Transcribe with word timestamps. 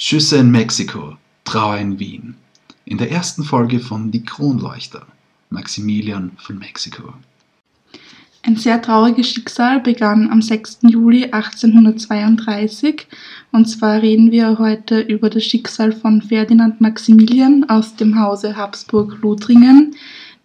Schüsse 0.00 0.36
in 0.36 0.52
Mexiko, 0.52 1.16
Trauer 1.42 1.78
in 1.78 1.98
Wien. 1.98 2.36
In 2.84 2.98
der 2.98 3.10
ersten 3.10 3.42
Folge 3.42 3.80
von 3.80 4.12
Die 4.12 4.22
Kronleuchter, 4.22 5.04
Maximilian 5.50 6.30
von 6.38 6.56
Mexiko. 6.56 7.14
Ein 8.44 8.54
sehr 8.54 8.80
trauriges 8.80 9.28
Schicksal 9.28 9.80
begann 9.80 10.30
am 10.30 10.40
6. 10.40 10.82
Juli 10.82 11.24
1832 11.24 13.08
und 13.50 13.64
zwar 13.64 14.00
reden 14.00 14.30
wir 14.30 14.60
heute 14.60 15.00
über 15.00 15.30
das 15.30 15.44
Schicksal 15.44 15.90
von 15.90 16.22
Ferdinand 16.22 16.80
Maximilian 16.80 17.68
aus 17.68 17.96
dem 17.96 18.20
Hause 18.20 18.56
Habsburg-Lothringen, 18.56 19.96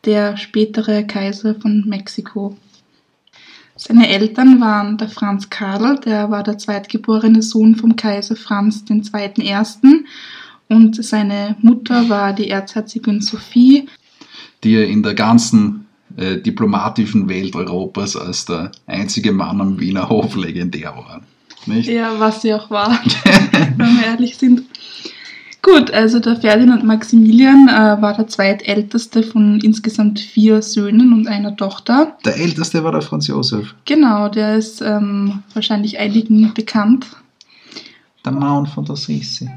der 0.04 0.35
spätere 0.35 1.04
Kaiser 1.04 1.54
von 1.54 1.83
Mexiko. 1.88 2.57
Seine 3.86 4.07
Eltern 4.07 4.61
waren 4.61 4.97
der 4.97 5.09
Franz 5.09 5.50
Karl, 5.50 6.00
der 6.00 6.32
war 6.32 6.41
der 6.41 6.57
zweitgeborene 6.57 7.41
Sohn 7.41 7.75
vom 7.75 7.97
Kaiser 7.97 8.38
Franz 8.38 8.86
II. 8.89 10.05
und 10.70 11.04
seine 11.04 11.57
Mutter 11.59 12.07
war 12.07 12.32
die 12.32 12.47
Erzherzogin 12.47 13.19
Sophie, 13.19 13.89
die 14.64 14.75
er 14.75 14.87
in 14.87 15.04
der 15.04 15.15
ganzen 15.15 15.86
äh, 16.15 16.37
diplomatischen 16.37 17.28
Welt 17.28 17.57
Europas 17.57 18.15
als 18.15 18.46
der 18.46 18.71
einzige 18.87 19.33
Mann 19.33 19.59
am 19.59 19.78
Wiener 19.82 20.07
Hof 20.07 20.37
legendär 20.37 20.95
war. 20.95 21.20
Nicht? 21.65 21.89
Ja, 21.89 22.18
was 22.18 22.42
sie 22.42 22.54
auch 22.54 22.70
war, 22.70 22.89
wenn 23.75 23.97
wir 23.97 24.06
ehrlich 24.06 24.37
sind. 24.37 24.64
Gut, 25.63 25.91
also 25.91 26.19
der 26.19 26.35
Ferdinand 26.35 26.83
Maximilian 26.83 27.69
äh, 27.69 28.01
war 28.01 28.13
der 28.13 28.27
zweitälteste 28.27 29.23
von 29.23 29.61
insgesamt 29.61 30.19
vier 30.19 30.61
Söhnen 30.61 31.13
und 31.13 31.27
einer 31.27 31.55
Tochter. 31.55 32.17
Der 32.25 32.36
älteste 32.36 32.83
war 32.83 32.91
der 32.91 33.02
Franz 33.02 33.27
Josef. 33.27 33.73
Genau, 33.86 34.27
der 34.27 34.58
ist 34.58 34.81
ähm, 34.81 35.41
wahrscheinlich 35.53 35.97
einigen 35.97 36.53
bekannt. 36.53 37.08
Der 38.25 38.33
Mann 38.33 38.66
von 38.66 38.83
der 38.83 38.97
Sissi. 38.97 39.49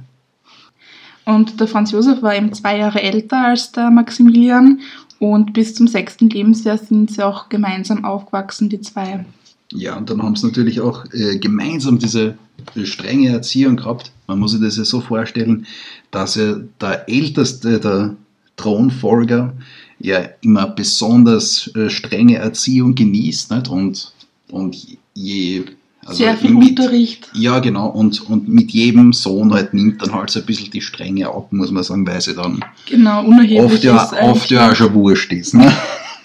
Und 1.25 1.59
der 1.59 1.67
Franz 1.67 1.91
Josef 1.91 2.23
war 2.23 2.37
eben 2.37 2.55
zwei 2.55 2.79
Jahre 2.79 3.03
älter 3.03 3.45
als 3.45 3.73
der 3.73 3.91
Maximilian 3.91 4.81
und 5.19 5.55
bis 5.55 5.75
zum 5.75 5.89
sechsten 5.89 6.31
Lebensjahr 6.31 6.79
sind 6.79 7.11
sie 7.11 7.25
auch 7.25 7.49
gemeinsam 7.49 8.05
aufgewachsen, 8.05 8.69
die 8.69 8.81
zwei. 8.81 9.25
Ja, 9.73 9.97
und 9.97 10.09
dann 10.11 10.23
haben 10.23 10.37
sie 10.37 10.47
natürlich 10.47 10.81
auch 10.81 11.05
äh, 11.13 11.39
gemeinsam 11.39 11.99
diese 11.99 12.39
äh, 12.75 12.85
strenge 12.85 13.31
Erziehung 13.31 13.77
gehabt. 13.77 14.13
Man 14.27 14.39
muss 14.39 14.53
sich 14.53 14.61
das 14.61 14.77
ja 14.77 14.85
so 14.85 15.01
vorstellen, 15.01 15.67
dass 16.11 16.37
ja 16.37 16.57
der 16.81 17.09
älteste, 17.09 17.81
der 17.81 18.17
Thronfolger, 18.57 19.55
ja 19.99 20.29
immer 20.43 20.67
besonders 20.69 21.71
äh, 21.75 21.91
strenge 21.91 22.37
Erziehung 22.37 22.95
genießt. 22.95 23.51
Nicht? 23.51 23.69
Und, 23.69 24.13
und 24.51 24.77
je 25.15 25.65
also 26.07 26.23
Sehr 26.23 26.37
viel 26.37 26.55
mit, 26.55 26.71
Unterricht. 26.71 27.29
Ja, 27.35 27.59
genau. 27.59 27.89
Und, 27.89 28.21
und 28.31 28.49
mit 28.49 28.71
jedem 28.71 29.13
Sohn 29.13 29.53
halt 29.53 29.75
nimmt 29.75 30.01
dann 30.01 30.13
halt 30.13 30.31
so 30.31 30.39
ein 30.39 30.47
bisschen 30.47 30.71
die 30.71 30.81
Strenge 30.81 31.27
ab, 31.27 31.49
muss 31.51 31.73
man 31.73 31.83
sagen, 31.83 32.07
weil 32.07 32.21
sie 32.21 32.35
dann 32.35 32.65
genau, 32.89 33.27
oft, 33.65 33.83
ja, 33.83 34.13
oft 34.23 34.51
ja 34.53 34.71
auch 34.71 34.77
schon 34.77 34.95
wurscht 34.95 35.33
ist. 35.33 35.55
Ne? 35.55 35.73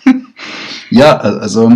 ja, 0.92 1.18
also 1.18 1.72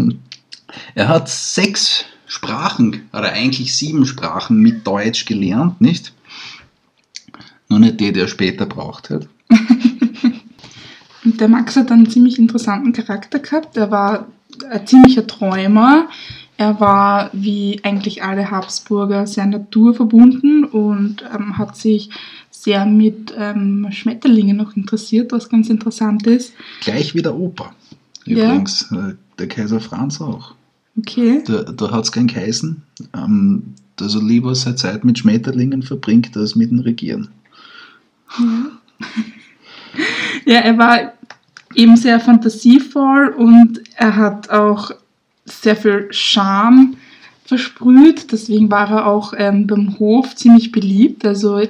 er 0.95 1.09
hat 1.09 1.29
sechs 1.29 2.05
Sprachen, 2.25 3.07
oder 3.13 3.33
eigentlich 3.33 3.75
sieben 3.75 4.05
Sprachen 4.05 4.59
mit 4.59 4.87
Deutsch 4.87 5.25
gelernt, 5.25 5.79
nicht? 5.79 6.13
Nur 7.69 7.79
nicht 7.79 7.99
die, 7.99 8.11
die 8.11 8.21
er 8.21 8.27
später 8.27 8.65
braucht 8.65 9.09
hat. 9.09 9.27
Und 11.25 11.41
der 11.41 11.47
Max 11.47 11.75
hat 11.75 11.91
einen 11.91 12.09
ziemlich 12.09 12.39
interessanten 12.39 12.93
Charakter 12.93 13.39
gehabt. 13.39 13.77
Er 13.77 13.91
war 13.91 14.27
ein 14.69 14.87
ziemlicher 14.87 15.27
Träumer. 15.27 16.07
Er 16.57 16.79
war 16.79 17.29
wie 17.33 17.81
eigentlich 17.83 18.23
alle 18.23 18.49
Habsburger 18.49 19.27
sehr 19.27 19.45
naturverbunden 19.45 20.63
und 20.63 21.23
ähm, 21.33 21.57
hat 21.57 21.75
sich 21.75 22.09
sehr 22.49 22.85
mit 22.85 23.33
ähm, 23.37 23.87
Schmetterlingen 23.91 24.55
noch 24.55 24.77
interessiert, 24.77 25.33
was 25.33 25.49
ganz 25.49 25.69
interessant 25.69 26.25
ist. 26.27 26.53
Gleich 26.79 27.13
wie 27.13 27.21
der 27.21 27.35
Opa. 27.35 27.73
Übrigens, 28.25 28.87
ja. 28.91 29.09
äh, 29.09 29.15
der 29.37 29.47
Kaiser 29.49 29.81
Franz 29.81 30.21
auch. 30.21 30.55
Okay. 30.97 31.43
Da, 31.45 31.63
da 31.63 31.91
hat 31.91 32.05
es 32.05 32.11
kein 32.11 32.27
Kaisen, 32.27 32.83
ähm, 33.13 33.75
dass 33.97 34.15
er 34.15 34.23
lieber 34.23 34.55
seine 34.55 34.75
Zeit 34.75 35.03
mit 35.03 35.19
Schmetterlingen 35.19 35.83
verbringt, 35.83 36.35
als 36.37 36.55
mit 36.55 36.71
dem 36.71 36.79
Regieren. 36.79 37.29
Ja. 38.37 38.45
ja, 40.53 40.59
er 40.59 40.77
war 40.77 41.13
eben 41.73 41.97
sehr 41.97 42.19
fantasievoll 42.19 43.29
und 43.37 43.81
er 43.95 44.15
hat 44.15 44.49
auch 44.49 44.91
sehr 45.45 45.75
viel 45.75 46.07
Charme 46.11 46.95
versprüht. 47.45 48.31
Deswegen 48.31 48.71
war 48.71 48.89
er 48.89 49.07
auch 49.07 49.33
ähm, 49.37 49.67
beim 49.67 49.99
Hof 49.99 50.35
ziemlich 50.35 50.71
beliebt. 50.71 51.25
Also 51.25 51.61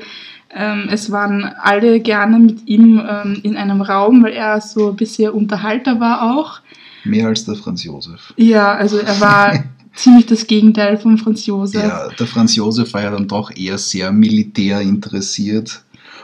ähm, 0.53 0.87
es 0.89 1.11
waren 1.11 1.43
alle 1.43 1.99
gerne 1.99 2.39
mit 2.39 2.67
ihm 2.67 3.01
ähm, 3.07 3.39
in 3.43 3.57
einem 3.57 3.81
Raum, 3.81 4.23
weil 4.23 4.33
er 4.33 4.61
so 4.61 4.89
ein 4.89 4.95
bisschen 4.95 5.31
Unterhalter 5.31 5.99
war 5.99 6.37
auch. 6.37 6.61
Mehr 7.05 7.27
als 7.27 7.45
der 7.45 7.55
Franz 7.55 7.83
Josef. 7.83 8.33
Ja, 8.37 8.73
also 8.73 8.97
er 8.97 9.19
war 9.19 9.63
ziemlich 9.95 10.25
das 10.25 10.47
Gegenteil 10.47 10.97
von 10.97 11.17
Franz 11.17 11.45
Josef. 11.45 11.83
Ja, 11.83 12.09
der 12.09 12.27
Franz 12.27 12.55
Josef 12.55 12.93
war 12.93 13.01
ja 13.03 13.11
dann 13.11 13.27
doch 13.27 13.55
eher 13.55 13.77
sehr 13.77 14.11
militär 14.11 14.81
interessiert 14.81 15.83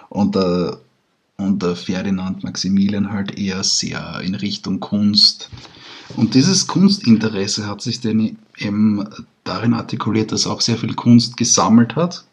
und 0.10 0.36
der, 0.36 0.78
und 1.38 1.62
der 1.64 1.76
Ferdinand 1.76 2.44
Maximilian 2.44 3.12
halt 3.12 3.38
eher 3.38 3.64
sehr 3.64 4.20
in 4.24 4.36
Richtung 4.36 4.80
Kunst 4.80 5.50
und 6.16 6.34
dieses 6.34 6.68
Kunstinteresse 6.68 7.68
hat 7.68 7.82
sich 7.82 8.02
dann 8.02 8.38
eben 8.58 9.08
darin 9.44 9.74
artikuliert, 9.74 10.32
dass 10.32 10.46
er 10.46 10.54
auch 10.54 10.62
sehr 10.62 10.78
viel 10.78 10.94
Kunst 10.94 11.38
gesammelt 11.38 11.96
hat. 11.96 12.26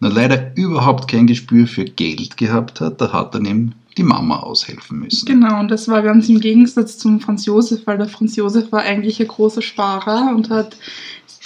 Nur 0.00 0.12
leider 0.12 0.56
überhaupt 0.56 1.08
kein 1.08 1.26
Gespür 1.26 1.66
für 1.66 1.84
Geld 1.84 2.36
gehabt 2.36 2.80
hat. 2.80 3.00
Da 3.00 3.12
hat 3.12 3.34
dann 3.34 3.46
eben 3.46 3.74
die 3.96 4.02
Mama 4.02 4.40
aushelfen 4.40 5.00
müssen. 5.00 5.26
Genau, 5.26 5.58
und 5.60 5.70
das 5.70 5.88
war 5.88 6.02
ganz 6.02 6.28
im 6.28 6.40
Gegensatz 6.40 6.98
zum 6.98 7.20
Franz 7.20 7.46
Josef, 7.46 7.86
weil 7.86 7.98
der 7.98 8.08
Franz 8.08 8.36
Josef 8.36 8.70
war 8.72 8.82
eigentlich 8.82 9.20
ein 9.20 9.28
großer 9.28 9.62
Sparer 9.62 10.34
und 10.34 10.50
hat 10.50 10.76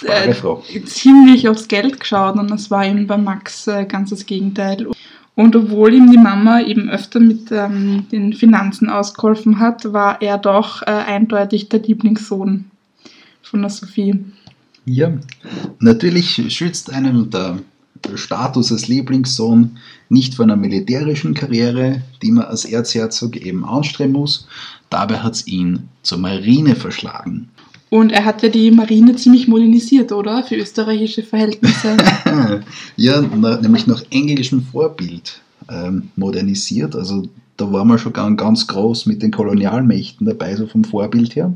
äh, 0.03 0.33
ziemlich 0.85 1.47
aufs 1.47 1.67
Geld 1.67 1.99
geschaut 1.99 2.37
und 2.37 2.49
das 2.51 2.71
war 2.71 2.85
eben 2.85 3.07
bei 3.07 3.17
Max 3.17 3.67
äh, 3.67 3.85
ganz 3.85 4.09
das 4.09 4.25
Gegenteil. 4.25 4.87
Und 5.35 5.55
obwohl 5.55 5.93
ihm 5.93 6.11
die 6.11 6.17
Mama 6.17 6.61
eben 6.61 6.89
öfter 6.89 7.19
mit 7.19 7.51
ähm, 7.51 8.05
den 8.11 8.33
Finanzen 8.33 8.89
ausgeholfen 8.89 9.59
hat, 9.59 9.93
war 9.93 10.21
er 10.21 10.37
doch 10.37 10.81
äh, 10.81 10.91
eindeutig 10.91 11.69
der 11.69 11.79
Lieblingssohn 11.79 12.65
von 13.41 13.61
der 13.61 13.69
Sophie. 13.69 14.25
Ja, 14.85 15.13
natürlich 15.79 16.53
schützt 16.53 16.91
einem 16.91 17.29
der 17.29 17.59
Status 18.15 18.71
als 18.71 18.87
Lieblingssohn 18.87 19.77
nicht 20.09 20.35
von 20.35 20.49
einer 20.49 20.59
militärischen 20.59 21.33
Karriere, 21.33 22.01
die 22.21 22.31
man 22.31 22.45
als 22.45 22.65
Erzherzog 22.65 23.37
eben 23.37 23.65
anstreben 23.65 24.13
muss. 24.13 24.47
Dabei 24.89 25.19
hat 25.19 25.35
es 25.35 25.47
ihn 25.47 25.89
zur 26.03 26.17
Marine 26.17 26.75
verschlagen. 26.75 27.49
Und 27.89 28.11
er 28.11 28.23
hat 28.23 28.41
ja 28.41 28.49
die 28.49 28.71
Marine 28.71 29.15
ziemlich 29.17 29.47
modernisiert, 29.47 30.11
oder? 30.13 30.43
Für 30.43 30.55
österreichische 30.55 31.23
Verhältnisse. 31.23 31.97
ja, 32.95 33.21
na, 33.21 33.59
nämlich 33.59 33.85
nach 33.85 34.03
englischem 34.11 34.63
Vorbild 34.63 35.41
ähm, 35.69 36.09
modernisiert. 36.15 36.95
Also 36.95 37.27
da 37.57 37.71
waren 37.71 37.89
wir 37.89 37.97
schon 37.97 38.13
ganz 38.13 38.67
groß 38.67 39.07
mit 39.07 39.21
den 39.21 39.31
Kolonialmächten 39.31 40.25
dabei, 40.25 40.55
so 40.55 40.67
vom 40.67 40.85
Vorbild 40.85 41.35
her. 41.35 41.53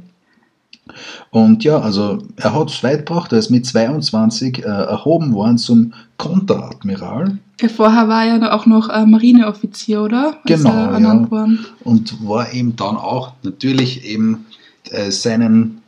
Und 1.32 1.64
ja, 1.64 1.80
also 1.80 2.20
er 2.36 2.54
hat 2.54 2.70
es 2.70 2.84
weit 2.84 3.06
gebracht, 3.06 3.32
er 3.34 3.40
ist 3.40 3.50
mit 3.50 3.66
22 3.66 4.60
äh, 4.60 4.62
erhoben 4.62 5.34
worden 5.34 5.58
zum 5.58 5.94
Konteradmiral. 6.18 7.38
Vorher 7.76 8.08
war 8.08 8.26
er 8.26 8.38
ja 8.38 8.54
auch 8.54 8.66
noch 8.66 8.90
äh, 8.90 9.06
Marineoffizier, 9.06 10.02
oder? 10.02 10.38
Als 10.44 10.64
genau, 10.64 10.74
ja. 10.74 11.32
Worden. 11.32 11.66
Und 11.84 12.28
war 12.28 12.54
eben 12.54 12.76
dann 12.76 12.98
auch 12.98 13.34
natürlich 13.44 14.06
eben 14.06 14.46
äh, 14.92 15.10
seinen 15.12 15.82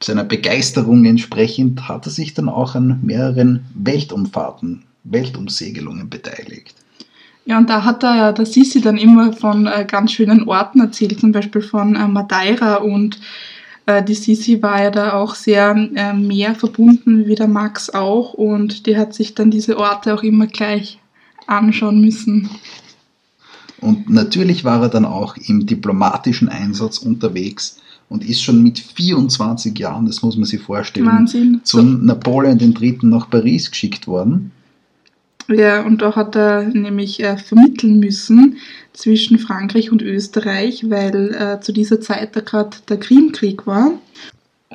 seiner 0.00 0.24
Begeisterung 0.24 1.04
entsprechend 1.04 1.88
hat 1.88 2.06
er 2.06 2.12
sich 2.12 2.34
dann 2.34 2.48
auch 2.48 2.76
an 2.76 3.00
mehreren 3.02 3.64
Weltumfahrten, 3.74 4.84
Weltumsegelungen 5.04 6.08
beteiligt. 6.08 6.74
Ja, 7.46 7.58
und 7.58 7.70
da 7.70 7.84
hat 7.84 8.04
er 8.04 8.16
ja, 8.16 8.32
da 8.32 8.44
Sissi 8.44 8.80
dann 8.80 8.98
immer 8.98 9.32
von 9.32 9.66
äh, 9.66 9.84
ganz 9.88 10.12
schönen 10.12 10.46
Orten 10.46 10.80
erzählt, 10.80 11.18
zum 11.18 11.32
Beispiel 11.32 11.62
von 11.62 11.96
äh, 11.96 12.06
Madeira 12.06 12.76
und 12.76 13.18
äh, 13.88 14.04
die 14.04 14.14
Sissi 14.14 14.62
war 14.62 14.82
ja 14.82 14.90
da 14.90 15.14
auch 15.14 15.34
sehr 15.34 15.74
äh, 15.94 16.12
mehr 16.12 16.54
verbunden 16.54 17.26
wie 17.26 17.34
der 17.34 17.48
Max 17.48 17.88
auch 17.88 18.34
und 18.34 18.86
die 18.86 18.98
hat 18.98 19.14
sich 19.14 19.34
dann 19.34 19.50
diese 19.50 19.78
Orte 19.78 20.14
auch 20.14 20.22
immer 20.22 20.46
gleich 20.46 20.98
anschauen 21.46 22.02
müssen. 22.02 22.50
Und 23.80 24.10
natürlich 24.10 24.64
war 24.64 24.82
er 24.82 24.88
dann 24.90 25.06
auch 25.06 25.36
im 25.38 25.64
diplomatischen 25.64 26.50
Einsatz 26.50 26.98
unterwegs 26.98 27.80
und 28.10 28.28
ist 28.28 28.42
schon 28.42 28.62
mit 28.62 28.78
24 28.78 29.78
Jahren, 29.78 30.04
das 30.04 30.22
muss 30.22 30.36
man 30.36 30.44
sich 30.44 30.60
vorstellen, 30.60 31.06
Wahnsinn. 31.06 31.60
zum 31.64 32.04
Napoleon 32.04 32.58
III. 32.58 32.98
nach 33.02 33.30
Paris 33.30 33.70
geschickt 33.70 34.06
worden. 34.06 34.50
Ja, 35.48 35.82
und 35.82 36.02
da 36.02 36.14
hat 36.14 36.36
er 36.36 36.64
nämlich 36.64 37.22
äh, 37.22 37.38
vermitteln 37.38 38.00
müssen 38.00 38.58
zwischen 38.92 39.38
Frankreich 39.38 39.90
und 39.90 40.02
Österreich, 40.02 40.90
weil 40.90 41.34
äh, 41.34 41.60
zu 41.60 41.72
dieser 41.72 42.00
Zeit 42.00 42.36
da 42.36 42.40
gerade 42.40 42.76
der 42.88 42.98
Krimkrieg 42.98 43.66
war. 43.66 43.92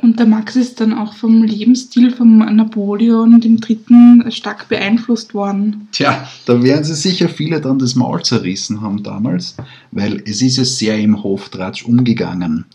Und 0.01 0.19
der 0.19 0.25
Max 0.25 0.55
ist 0.55 0.81
dann 0.81 0.93
auch 0.93 1.13
vom 1.13 1.43
Lebensstil 1.43 2.11
von 2.11 2.39
Napoleon 2.39 3.39
III. 3.41 4.31
stark 4.31 4.67
beeinflusst 4.67 5.35
worden. 5.35 5.87
Tja, 5.91 6.27
da 6.45 6.63
werden 6.63 6.83
sich 6.83 6.97
sicher 6.97 7.29
viele 7.29 7.61
dann 7.61 7.77
das 7.77 7.93
Maul 7.93 8.23
zerrissen 8.23 8.81
haben 8.81 9.03
damals, 9.03 9.55
weil 9.91 10.23
es 10.25 10.41
ist 10.41 10.57
ja 10.57 10.65
sehr 10.65 10.97
im 10.97 11.21
Hoftratsch 11.21 11.85
umgegangen, 11.85 12.65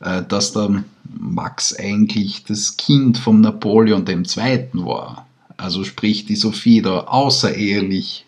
äh, 0.00 0.22
dass 0.28 0.52
der 0.52 0.84
Max 1.18 1.74
eigentlich 1.74 2.44
das 2.44 2.76
Kind 2.76 3.18
von 3.18 3.40
Napoleon 3.40 4.06
II. 4.06 4.68
war. 4.74 5.27
Also 5.58 5.84
sprich, 5.84 6.24
die 6.24 6.36
Sophie 6.36 6.80
da 6.80 7.00
außerehelich 7.00 8.24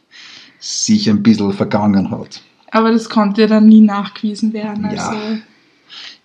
sich 0.58 1.08
ein 1.08 1.22
bisschen 1.22 1.52
vergangen 1.54 2.10
hat. 2.10 2.42
Aber 2.72 2.92
das 2.92 3.08
konnte 3.08 3.40
ja 3.42 3.46
dann 3.46 3.66
nie 3.66 3.80
nachgewiesen 3.80 4.52
werden. 4.52 4.84
Also 4.84 4.96
Ja. 5.12 5.38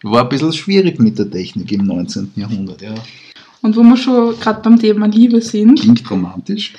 War 0.03 0.23
ein 0.23 0.29
bisschen 0.29 0.53
schwierig 0.53 0.99
mit 0.99 1.17
der 1.17 1.31
Technik 1.31 1.71
im 1.71 1.85
19. 1.85 2.31
Jahrhundert, 2.35 2.81
ja. 2.81 2.93
Und 3.61 3.75
wo 3.75 3.81
wir 3.81 3.97
schon 3.97 4.37
gerade 4.39 4.61
beim 4.61 4.77
Thema 4.79 5.07
Liebe 5.07 5.41
sind, 5.41 5.79
Klingt 5.79 6.09
romantisch. 6.11 6.73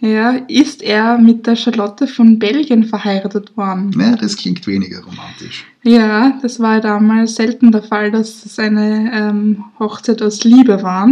ja, 0.00 0.32
ist 0.46 0.82
er 0.82 1.18
mit 1.18 1.46
der 1.48 1.56
Charlotte 1.56 2.06
von 2.06 2.38
Belgien 2.38 2.84
verheiratet 2.84 3.56
worden. 3.56 3.90
Ja, 3.98 4.14
das 4.14 4.36
klingt 4.36 4.64
weniger 4.68 5.00
romantisch. 5.02 5.64
Ja, 5.82 6.38
das 6.42 6.60
war 6.60 6.80
damals 6.80 7.34
selten 7.34 7.72
der 7.72 7.82
Fall, 7.82 8.12
dass 8.12 8.44
es 8.44 8.58
eine 8.60 9.10
ähm, 9.12 9.64
Hochzeit 9.80 10.22
aus 10.22 10.44
Liebe 10.44 10.80
war. 10.82 11.10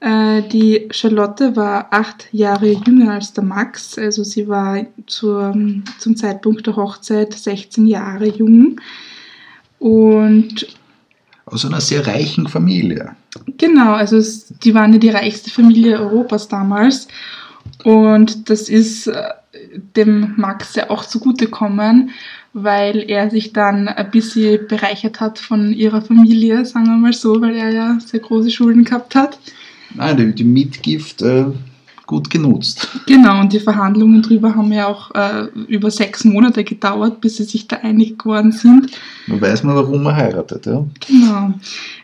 Äh, 0.00 0.42
die 0.42 0.88
Charlotte 0.90 1.56
war 1.56 1.88
acht 1.90 2.28
Jahre 2.32 2.68
jünger 2.68 3.12
als 3.12 3.32
der 3.32 3.44
Max, 3.44 3.98
also 3.98 4.24
sie 4.24 4.46
war 4.46 4.84
zur, 5.06 5.56
zum 5.98 6.16
Zeitpunkt 6.16 6.66
der 6.66 6.76
Hochzeit 6.76 7.32
16 7.32 7.86
Jahre 7.86 8.28
jung. 8.28 8.80
Und 9.78 10.66
Aus 11.46 11.64
einer 11.64 11.80
sehr 11.80 12.06
reichen 12.06 12.48
Familie. 12.48 13.16
Genau, 13.56 13.94
also 13.94 14.16
es, 14.16 14.48
die 14.62 14.74
waren 14.74 14.92
ja 14.92 14.98
die 14.98 15.10
reichste 15.10 15.50
Familie 15.50 15.98
Europas 15.98 16.48
damals. 16.48 17.08
Und 17.84 18.50
das 18.50 18.68
ist 18.68 19.06
äh, 19.06 19.22
dem 19.96 20.34
Max 20.36 20.74
ja 20.74 20.90
auch 20.90 21.04
zugutekommen, 21.04 22.10
weil 22.52 23.04
er 23.08 23.30
sich 23.30 23.52
dann 23.52 23.88
ein 23.88 24.10
bisschen 24.10 24.66
bereichert 24.66 25.20
hat 25.20 25.38
von 25.38 25.72
ihrer 25.72 26.02
Familie, 26.02 26.64
sagen 26.64 26.86
wir 26.86 26.96
mal 26.96 27.12
so, 27.12 27.40
weil 27.40 27.54
er 27.54 27.70
ja 27.70 27.98
sehr 28.04 28.20
große 28.20 28.50
Schulden 28.50 28.84
gehabt 28.84 29.14
hat. 29.14 29.38
Nein, 29.96 30.16
die, 30.16 30.34
die 30.34 30.44
Mitgift 30.44 31.22
äh, 31.22 31.46
gut 32.06 32.30
genutzt. 32.30 32.88
Genau, 33.06 33.40
und 33.40 33.52
die 33.52 33.60
Verhandlungen 33.60 34.22
drüber 34.22 34.54
haben 34.54 34.72
ja 34.72 34.86
auch 34.86 35.12
äh, 35.14 35.46
über 35.66 35.90
sechs 35.90 36.24
Monate 36.24 36.62
gedauert, 36.64 37.20
bis 37.20 37.36
sie 37.36 37.44
sich 37.44 37.66
da 37.66 37.76
einig 37.76 38.18
geworden 38.18 38.52
sind. 38.52 38.92
Nun 39.26 39.40
weiß 39.40 39.64
man, 39.64 39.74
warum 39.74 40.06
er 40.06 40.16
heiratet, 40.16 40.66
ja. 40.66 40.84
Genau. 41.08 41.54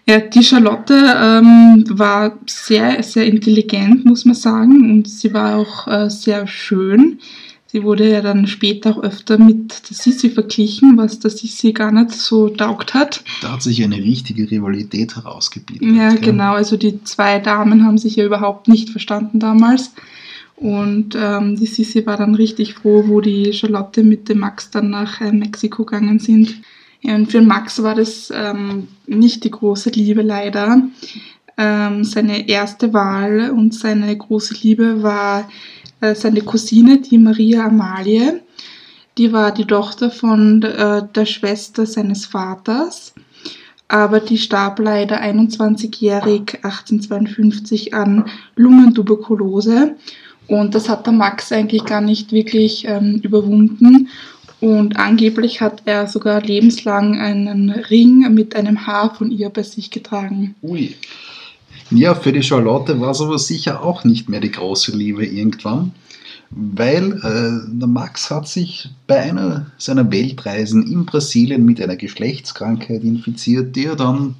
Ja, 0.06 0.18
die 0.18 0.42
Charlotte 0.42 0.94
ähm, 0.94 1.84
war 1.90 2.32
sehr, 2.46 3.02
sehr 3.02 3.26
intelligent, 3.26 4.04
muss 4.04 4.24
man 4.24 4.34
sagen, 4.34 4.90
und 4.90 5.08
sie 5.08 5.32
war 5.32 5.56
auch 5.56 5.86
äh, 5.86 6.10
sehr 6.10 6.46
schön. 6.46 7.20
Sie 7.72 7.84
wurde 7.84 8.06
ja 8.06 8.20
dann 8.20 8.46
später 8.46 8.90
auch 8.90 9.02
öfter 9.02 9.38
mit 9.38 9.88
der 9.88 9.96
Sissi 9.96 10.28
verglichen, 10.28 10.98
was 10.98 11.20
der 11.20 11.30
Sissi 11.30 11.72
gar 11.72 11.90
nicht 11.90 12.10
so 12.12 12.50
taugt 12.50 12.92
hat. 12.92 13.24
Da 13.40 13.52
hat 13.52 13.62
sich 13.62 13.82
eine 13.82 13.96
richtige 13.96 14.50
Rivalität 14.50 15.16
herausgebildet. 15.16 15.96
Ja, 15.96 16.10
gell? 16.10 16.20
genau. 16.20 16.52
Also 16.52 16.76
die 16.76 17.02
zwei 17.04 17.38
Damen 17.38 17.86
haben 17.86 17.96
sich 17.96 18.16
ja 18.16 18.26
überhaupt 18.26 18.68
nicht 18.68 18.90
verstanden 18.90 19.40
damals. 19.40 19.94
Und 20.56 21.16
ähm, 21.18 21.56
die 21.56 21.64
Sissi 21.64 22.04
war 22.04 22.18
dann 22.18 22.34
richtig 22.34 22.74
froh, 22.74 23.04
wo 23.06 23.22
die 23.22 23.54
Charlotte 23.54 24.02
mit 24.02 24.28
dem 24.28 24.40
Max 24.40 24.70
dann 24.70 24.90
nach 24.90 25.22
äh, 25.22 25.32
Mexiko 25.32 25.86
gegangen 25.86 26.18
sind. 26.18 26.60
Ja, 27.00 27.14
und 27.14 27.32
für 27.32 27.40
Max 27.40 27.82
war 27.82 27.94
das 27.94 28.30
ähm, 28.36 28.88
nicht 29.06 29.44
die 29.44 29.50
große 29.50 29.88
Liebe 29.88 30.20
leider. 30.20 30.82
Ähm, 31.56 32.04
seine 32.04 32.50
erste 32.50 32.92
Wahl 32.92 33.50
und 33.50 33.72
seine 33.72 34.14
große 34.14 34.56
Liebe 34.60 35.02
war 35.02 35.48
seine 36.14 36.42
Cousine, 36.42 37.00
die 37.00 37.18
Maria 37.18 37.66
Amalie. 37.66 38.42
Die 39.18 39.32
war 39.32 39.52
die 39.52 39.66
Tochter 39.66 40.10
von 40.10 40.62
äh, 40.62 41.02
der 41.14 41.26
Schwester 41.26 41.86
seines 41.86 42.26
Vaters 42.26 43.14
aber 43.92 44.20
die 44.20 44.38
starb 44.38 44.78
leider 44.78 45.20
21-jährig 45.22 46.60
1852 46.62 47.92
an 47.92 48.24
Lungentuberkulose. 48.56 49.96
Und 50.46 50.74
das 50.74 50.88
hat 50.88 51.04
der 51.04 51.12
Max 51.12 51.52
eigentlich 51.52 51.84
gar 51.84 52.00
nicht 52.00 52.32
wirklich 52.32 52.86
ähm, 52.88 53.20
überwunden. 53.22 54.08
Und 54.60 54.96
angeblich 54.96 55.60
hat 55.60 55.82
er 55.84 56.06
sogar 56.06 56.40
lebenslang 56.40 57.20
einen 57.20 57.68
Ring 57.68 58.32
mit 58.32 58.56
einem 58.56 58.86
Haar 58.86 59.14
von 59.14 59.30
ihr 59.30 59.50
bei 59.50 59.62
sich 59.62 59.90
getragen. 59.90 60.54
Ui. 60.62 60.94
Ja, 61.94 62.14
für 62.14 62.32
die 62.32 62.42
Charlotte 62.42 63.00
war 63.00 63.10
es 63.10 63.20
aber 63.20 63.38
sicher 63.38 63.82
auch 63.82 64.04
nicht 64.04 64.28
mehr 64.28 64.40
die 64.40 64.50
große 64.50 64.96
Liebe 64.96 65.26
irgendwann, 65.26 65.92
weil 66.50 67.12
äh, 67.12 67.68
der 67.78 67.88
Max 67.88 68.30
hat 68.30 68.48
sich 68.48 68.90
bei 69.06 69.20
einer 69.20 69.66
seiner 69.78 70.10
Weltreisen 70.10 70.82
in 70.90 71.06
Brasilien 71.06 71.64
mit 71.64 71.80
einer 71.80 71.96
Geschlechtskrankheit 71.96 73.02
infiziert, 73.02 73.74
die 73.76 73.86
er 73.86 73.96
dann 73.96 74.34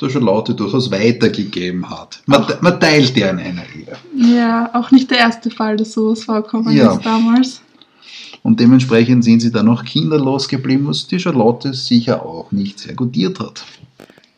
der 0.00 0.10
Charlotte 0.10 0.54
durchaus 0.54 0.90
weitergegeben 0.90 1.88
hat. 1.88 2.22
Man, 2.26 2.44
man 2.60 2.78
teilt 2.78 3.16
ja 3.16 3.30
in 3.30 3.38
einer 3.38 3.62
Ehe. 3.74 3.96
Ja, 4.36 4.70
auch 4.74 4.90
nicht 4.90 5.10
der 5.10 5.18
erste 5.18 5.50
Fall, 5.50 5.76
dass 5.76 5.92
sowas 5.92 6.24
vorkommen 6.24 6.76
Ja. 6.76 6.92
ist 6.94 7.04
damals. 7.04 7.62
Und 8.42 8.60
dementsprechend 8.60 9.24
sind 9.24 9.40
sie 9.40 9.50
dann 9.50 9.66
noch 9.66 9.84
kinderlos 9.84 10.48
geblieben, 10.48 10.86
was 10.86 11.06
die 11.06 11.18
Charlotte 11.18 11.72
sicher 11.74 12.24
auch 12.24 12.52
nicht 12.52 12.78
sehr 12.78 12.94
gutiert 12.94 13.40
hat. 13.40 13.64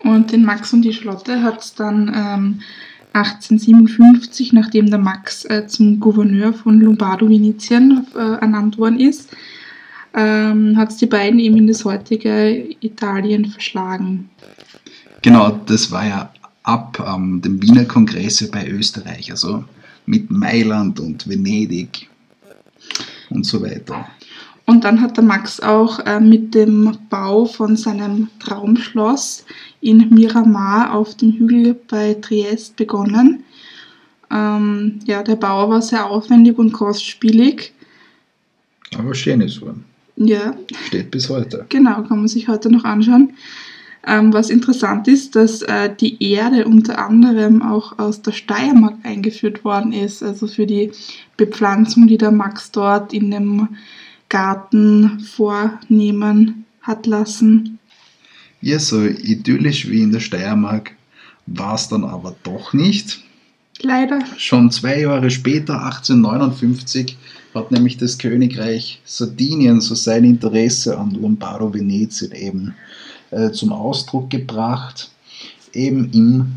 Und 0.04 0.32
den 0.32 0.44
Max 0.44 0.72
und 0.72 0.82
die 0.82 0.92
Charlotte 0.92 1.42
hat 1.42 1.60
es 1.60 1.74
dann 1.74 2.08
ähm, 2.14 2.60
1857, 3.12 4.52
nachdem 4.52 4.90
der 4.90 4.98
Max 4.98 5.44
äh, 5.46 5.66
zum 5.66 5.98
Gouverneur 5.98 6.52
von 6.52 6.80
Lombardo-Venetien 6.80 8.06
äh, 8.14 8.18
ernannt 8.18 8.78
worden 8.78 9.00
ist, 9.00 9.30
ähm, 10.14 10.76
hat 10.76 10.90
es 10.90 10.96
die 10.98 11.06
beiden 11.06 11.40
eben 11.40 11.56
in 11.56 11.66
das 11.66 11.84
heutige 11.84 12.76
Italien 12.80 13.46
verschlagen. 13.46 14.30
Genau, 15.22 15.60
das 15.66 15.90
war 15.90 16.06
ja 16.06 16.32
ab 16.62 17.04
ähm, 17.06 17.40
dem 17.42 17.60
Wiener 17.62 17.84
Kongress 17.84 18.48
bei 18.50 18.68
Österreich, 18.68 19.30
also 19.30 19.64
mit 20.06 20.30
Mailand 20.30 21.00
und 21.00 21.28
Venedig 21.28 22.08
und 23.30 23.44
so 23.44 23.62
weiter. 23.62 24.08
Und 24.68 24.84
dann 24.84 25.00
hat 25.00 25.16
der 25.16 25.24
Max 25.24 25.60
auch 25.60 25.98
äh, 26.00 26.20
mit 26.20 26.54
dem 26.54 26.92
Bau 27.08 27.46
von 27.46 27.74
seinem 27.74 28.28
Traumschloss 28.38 29.46
in 29.80 30.10
Miramar 30.10 30.92
auf 30.92 31.16
dem 31.16 31.32
Hügel 31.32 31.74
bei 31.88 32.12
Triest 32.12 32.76
begonnen. 32.76 33.44
Ähm, 34.30 34.98
ja, 35.06 35.22
der 35.22 35.36
Bau 35.36 35.70
war 35.70 35.80
sehr 35.80 36.04
aufwendig 36.04 36.58
und 36.58 36.72
kostspielig. 36.72 37.72
Aber 38.98 39.14
schön 39.14 39.40
ist 39.40 39.54
so. 39.54 39.74
Ja, 40.16 40.54
Steht 40.88 41.12
bis 41.12 41.30
heute. 41.30 41.64
Genau, 41.70 42.02
kann 42.02 42.18
man 42.18 42.28
sich 42.28 42.46
heute 42.46 42.70
noch 42.70 42.84
anschauen. 42.84 43.32
Ähm, 44.06 44.34
was 44.34 44.50
interessant 44.50 45.08
ist, 45.08 45.34
dass 45.34 45.62
äh, 45.62 45.88
die 45.98 46.22
Erde 46.22 46.66
unter 46.66 46.98
anderem 46.98 47.62
auch 47.62 47.98
aus 47.98 48.20
der 48.20 48.32
Steiermark 48.32 48.96
eingeführt 49.02 49.64
worden 49.64 49.94
ist, 49.94 50.22
also 50.22 50.46
für 50.46 50.66
die 50.66 50.92
Bepflanzung, 51.38 52.06
die 52.06 52.18
der 52.18 52.32
Max 52.32 52.70
dort 52.70 53.14
in 53.14 53.30
dem 53.30 53.68
Garten 54.28 55.20
vornehmen 55.20 56.64
hat 56.82 57.06
lassen. 57.06 57.78
Ja, 58.60 58.78
so 58.78 59.04
idyllisch 59.04 59.88
wie 59.88 60.02
in 60.02 60.12
der 60.12 60.20
Steiermark 60.20 60.92
war 61.46 61.74
es 61.74 61.88
dann 61.88 62.04
aber 62.04 62.34
doch 62.42 62.72
nicht. 62.72 63.20
Leider. 63.80 64.20
Schon 64.36 64.70
zwei 64.70 65.00
Jahre 65.00 65.30
später, 65.30 65.84
1859, 65.84 67.16
hat 67.54 67.70
nämlich 67.70 67.96
das 67.96 68.18
Königreich 68.18 69.00
Sardinien 69.04 69.80
so 69.80 69.94
sein 69.94 70.24
Interesse 70.24 70.98
an 70.98 71.12
Lombardo 71.12 71.72
Venetien 71.72 72.32
eben 72.32 72.74
äh, 73.30 73.50
zum 73.52 73.72
Ausdruck 73.72 74.30
gebracht. 74.30 75.10
Eben 75.72 76.10
im 76.12 76.54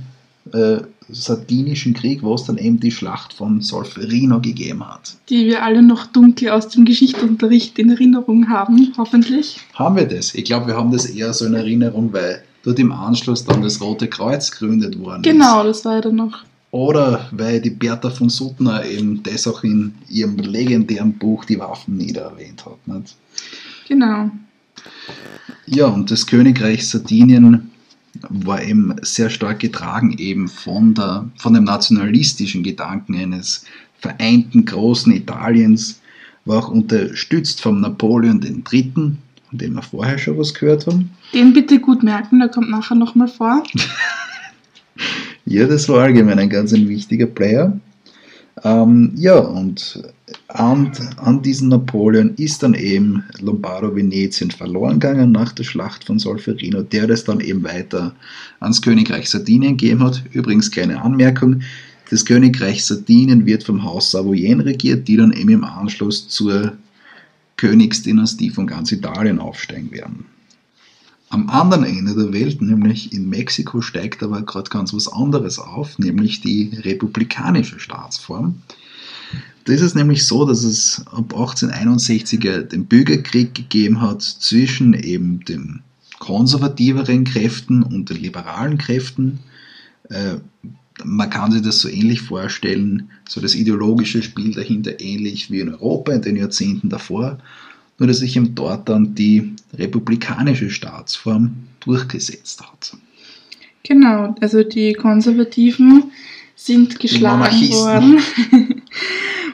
äh, 0.53 0.81
Sardinischen 1.09 1.93
Krieg, 1.93 2.23
wo 2.23 2.35
es 2.35 2.43
dann 2.43 2.57
eben 2.57 2.79
die 2.79 2.91
Schlacht 2.91 3.33
von 3.33 3.61
Solferino 3.61 4.39
gegeben 4.39 4.87
hat. 4.87 5.17
Die 5.29 5.45
wir 5.45 5.63
alle 5.63 5.81
noch 5.81 6.05
dunkel 6.05 6.49
aus 6.49 6.69
dem 6.69 6.85
Geschichtsunterricht 6.85 7.77
in 7.79 7.89
Erinnerung 7.89 8.49
haben, 8.49 8.93
hoffentlich. 8.97 9.59
Haben 9.73 9.95
wir 9.95 10.05
das? 10.05 10.33
Ich 10.35 10.45
glaube, 10.45 10.67
wir 10.67 10.75
haben 10.75 10.91
das 10.91 11.07
eher 11.07 11.33
so 11.33 11.45
in 11.45 11.53
Erinnerung, 11.53 12.13
weil 12.13 12.43
dort 12.63 12.79
im 12.79 12.91
Anschluss 12.91 13.43
dann 13.43 13.61
das 13.61 13.81
Rote 13.81 14.07
Kreuz 14.07 14.51
gegründet 14.51 14.99
worden 14.99 15.23
ist. 15.23 15.31
Genau, 15.31 15.63
das 15.63 15.83
war 15.85 15.95
ja 15.95 16.01
dann 16.01 16.15
noch. 16.15 16.43
Oder 16.71 17.27
weil 17.31 17.59
die 17.59 17.69
Bertha 17.69 18.09
von 18.09 18.29
Suttner 18.29 18.85
eben 18.85 19.21
das 19.23 19.45
auch 19.45 19.63
in 19.63 19.93
ihrem 20.07 20.37
legendären 20.37 21.13
Buch 21.13 21.43
Die 21.43 21.59
Waffen 21.59 21.97
nieder 21.97 22.21
erwähnt 22.21 22.65
hat. 22.65 22.87
Nicht? 22.87 23.15
Genau. 23.89 24.31
Ja, 25.65 25.87
und 25.87 26.09
das 26.09 26.25
Königreich 26.25 26.87
Sardinien 26.87 27.70
war 28.29 28.61
eben 28.61 28.95
sehr 29.01 29.29
stark 29.29 29.59
getragen 29.59 30.15
eben 30.17 30.47
von, 30.47 30.93
der, 30.93 31.29
von 31.37 31.53
dem 31.53 31.63
nationalistischen 31.63 32.63
Gedanken 32.63 33.15
eines 33.15 33.65
vereinten 33.99 34.65
großen 34.65 35.13
Italiens, 35.13 36.01
war 36.45 36.57
auch 36.57 36.69
unterstützt 36.69 37.61
vom 37.61 37.81
Napoleon 37.81 38.41
III., 38.41 38.91
von 38.93 39.17
dem 39.51 39.73
wir 39.73 39.81
vorher 39.81 40.17
schon 40.17 40.37
was 40.37 40.53
gehört 40.53 40.87
haben. 40.87 41.11
Den 41.33 41.53
bitte 41.53 41.79
gut 41.79 42.03
merken, 42.03 42.39
der 42.39 42.49
kommt 42.49 42.69
nachher 42.69 42.95
nochmal 42.95 43.27
vor. 43.27 43.63
Ja, 45.45 45.65
das 45.67 45.89
war 45.89 46.03
allgemein 46.03 46.39
ein 46.39 46.49
ganz 46.49 46.71
ein 46.73 46.87
wichtiger 46.87 47.25
Player. 47.25 47.77
Ähm, 48.63 49.11
ja, 49.15 49.37
und 49.37 50.03
an, 50.49 50.91
an 51.17 51.41
diesen 51.41 51.69
Napoleon 51.69 52.35
ist 52.35 52.61
dann 52.61 52.73
eben 52.73 53.23
Lombardo-Venetien 53.39 54.51
verloren 54.51 54.99
gegangen 54.99 55.31
nach 55.31 55.51
der 55.51 55.63
Schlacht 55.63 56.03
von 56.03 56.19
Solferino, 56.19 56.83
der 56.83 57.07
das 57.07 57.23
dann 57.23 57.39
eben 57.39 57.63
weiter 57.63 58.13
ans 58.59 58.81
Königreich 58.81 59.29
Sardinien 59.29 59.77
gegeben 59.77 60.03
hat. 60.03 60.23
Übrigens 60.31 60.69
kleine 60.69 61.01
Anmerkung, 61.01 61.61
das 62.11 62.25
Königreich 62.25 62.85
Sardinien 62.85 63.45
wird 63.45 63.63
vom 63.63 63.83
Haus 63.83 64.11
Savoyen 64.11 64.59
regiert, 64.59 65.07
die 65.07 65.17
dann 65.17 65.31
eben 65.31 65.49
im 65.49 65.63
Anschluss 65.63 66.27
zur 66.27 66.73
Königsdynastie 67.57 68.49
von 68.49 68.67
ganz 68.67 68.91
Italien 68.91 69.39
aufsteigen 69.39 69.91
werden. 69.91 70.25
Am 71.31 71.49
anderen 71.49 71.85
Ende 71.85 72.13
der 72.13 72.33
Welt, 72.33 72.61
nämlich 72.61 73.13
in 73.13 73.29
Mexiko, 73.29 73.79
steigt 73.79 74.21
aber 74.21 74.41
gerade 74.41 74.69
ganz 74.69 74.93
was 74.93 75.07
anderes 75.07 75.59
auf, 75.59 75.97
nämlich 75.97 76.41
die 76.41 76.71
republikanische 76.83 77.79
Staatsform. 77.79 78.61
Da 79.63 79.71
ist 79.71 79.81
es 79.81 79.95
nämlich 79.95 80.27
so, 80.27 80.45
dass 80.45 80.65
es 80.65 81.03
ab 81.07 81.33
1861 81.33 82.67
den 82.69 82.85
Bürgerkrieg 82.85 83.55
gegeben 83.55 84.01
hat 84.01 84.21
zwischen 84.21 84.93
eben 84.93 85.45
den 85.45 85.79
konservativeren 86.19 87.23
Kräften 87.23 87.81
und 87.81 88.09
den 88.09 88.17
liberalen 88.17 88.77
Kräften. 88.77 89.39
Äh, 90.09 90.35
man 91.01 91.29
kann 91.29 91.53
sich 91.53 91.61
das 91.61 91.79
so 91.79 91.87
ähnlich 91.87 92.21
vorstellen, 92.21 93.09
so 93.29 93.39
das 93.39 93.55
ideologische 93.55 94.21
Spiel 94.21 94.53
dahinter 94.53 94.99
ähnlich 94.99 95.49
wie 95.49 95.61
in 95.61 95.69
Europa 95.69 96.11
in 96.11 96.23
den 96.23 96.35
Jahrzehnten 96.35 96.89
davor 96.89 97.37
nur 98.01 98.07
dass 98.07 98.17
sich 98.17 98.35
eben 98.35 98.55
dort 98.55 98.89
dann 98.89 99.13
die 99.13 99.53
republikanische 99.75 100.71
Staatsform 100.71 101.51
durchgesetzt 101.81 102.59
hat. 102.59 102.97
Genau, 103.83 104.33
also 104.41 104.63
die 104.63 104.93
Konservativen 104.93 106.05
sind 106.55 106.99
geschlagen 106.99 107.69
worden. 107.69 108.19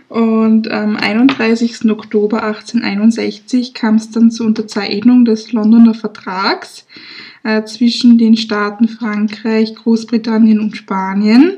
Und 0.07 0.71
am 0.71 0.95
31. 0.95 1.91
Oktober 1.91 2.41
1861 2.41 3.73
kam 3.73 3.95
es 3.95 4.11
dann 4.11 4.31
zur 4.31 4.47
Unterzeichnung 4.47 5.25
des 5.25 5.51
Londoner 5.51 5.93
Vertrags 5.93 6.85
äh, 7.43 7.65
zwischen 7.65 8.17
den 8.17 8.37
Staaten 8.37 8.87
Frankreich, 8.87 9.75
Großbritannien 9.75 10.61
und 10.61 10.77
Spanien. 10.77 11.57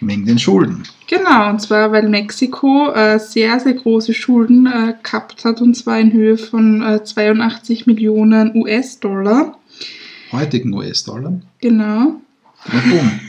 Wegen 0.00 0.24
den 0.24 0.38
Schulden. 0.38 0.84
Genau, 1.08 1.50
und 1.50 1.60
zwar 1.60 1.92
weil 1.92 2.08
Mexiko 2.08 2.90
äh, 2.92 3.18
sehr, 3.18 3.60
sehr 3.60 3.74
große 3.74 4.14
Schulden 4.14 4.66
äh, 4.66 4.94
gehabt 5.02 5.44
hat, 5.44 5.60
und 5.60 5.74
zwar 5.76 6.00
in 6.00 6.12
Höhe 6.12 6.38
von 6.38 6.82
äh, 6.82 7.04
82 7.04 7.86
Millionen 7.86 8.56
US-Dollar. 8.56 9.58
Heutigen 10.32 10.72
US-Dollar? 10.72 11.40
Genau. 11.60 12.20
Warum? 12.64 13.20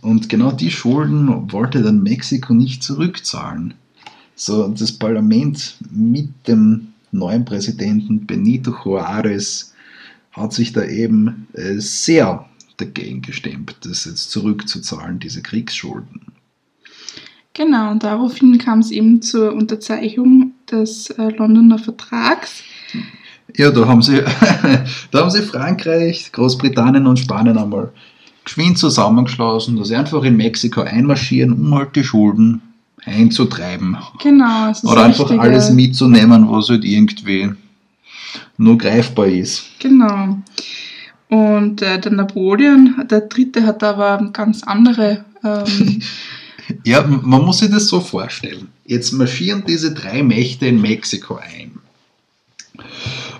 Und 0.00 0.28
genau 0.28 0.52
die 0.52 0.70
Schulden 0.70 1.52
wollte 1.52 1.82
dann 1.82 2.02
Mexiko 2.02 2.54
nicht 2.54 2.82
zurückzahlen. 2.82 3.74
So, 4.36 4.68
das 4.68 4.92
Parlament 4.92 5.76
mit 5.90 6.30
dem 6.46 6.88
neuen 7.10 7.44
Präsidenten 7.44 8.26
Benito 8.26 8.70
Juárez 8.70 9.72
hat 10.32 10.52
sich 10.52 10.72
da 10.72 10.84
eben 10.84 11.48
äh, 11.54 11.78
sehr 11.78 12.44
dagegen 12.78 13.22
gestemmt, 13.22 13.76
das 13.82 14.04
jetzt 14.04 14.30
zurückzuzahlen, 14.30 15.18
diese 15.18 15.42
Kriegsschulden. 15.42 16.20
Genau, 17.54 17.90
und 17.90 18.04
daraufhin 18.04 18.56
kam 18.58 18.78
es 18.78 18.90
eben 18.90 19.20
zur 19.20 19.52
Unterzeichnung 19.52 20.52
des 20.70 21.10
äh, 21.10 21.30
Londoner 21.30 21.78
Vertrags. 21.78 22.62
Ja, 23.56 23.70
da 23.70 23.86
haben, 23.86 24.02
sie, 24.02 24.22
da 25.10 25.20
haben 25.20 25.30
sie 25.30 25.42
Frankreich, 25.42 26.30
Großbritannien 26.32 27.06
und 27.06 27.18
Spanien 27.18 27.58
einmal 27.58 27.92
geschwind 28.44 28.78
zusammengeschlossen, 28.78 29.76
dass 29.76 29.88
sie 29.88 29.96
einfach 29.96 30.22
in 30.22 30.36
Mexiko 30.36 30.82
einmarschieren, 30.82 31.52
um 31.52 31.74
halt 31.74 31.96
die 31.96 32.04
Schulden 32.04 32.62
einzutreiben. 33.04 33.96
Genau. 34.22 34.72
Oder 34.84 35.04
einfach 35.04 35.24
richtige... 35.24 35.40
alles 35.40 35.70
mitzunehmen, 35.70 36.48
was 36.48 36.68
halt 36.68 36.84
irgendwie 36.84 37.50
nur 38.56 38.78
greifbar 38.78 39.26
ist. 39.26 39.64
Genau. 39.78 40.38
Und 41.28 41.82
äh, 41.82 42.00
der 42.00 42.12
Napoleon, 42.12 43.06
der 43.10 43.22
dritte, 43.22 43.66
hat 43.66 43.82
aber 43.82 44.30
ganz 44.32 44.62
andere 44.62 45.24
ähm, 45.44 46.02
Ja, 46.84 47.06
man 47.06 47.44
muss 47.44 47.58
sich 47.58 47.70
das 47.70 47.88
so 47.88 48.00
vorstellen. 48.00 48.68
Jetzt 48.86 49.12
marschieren 49.12 49.64
diese 49.66 49.92
drei 49.92 50.22
Mächte 50.22 50.66
in 50.66 50.80
Mexiko 50.80 51.36
ein. 51.36 51.72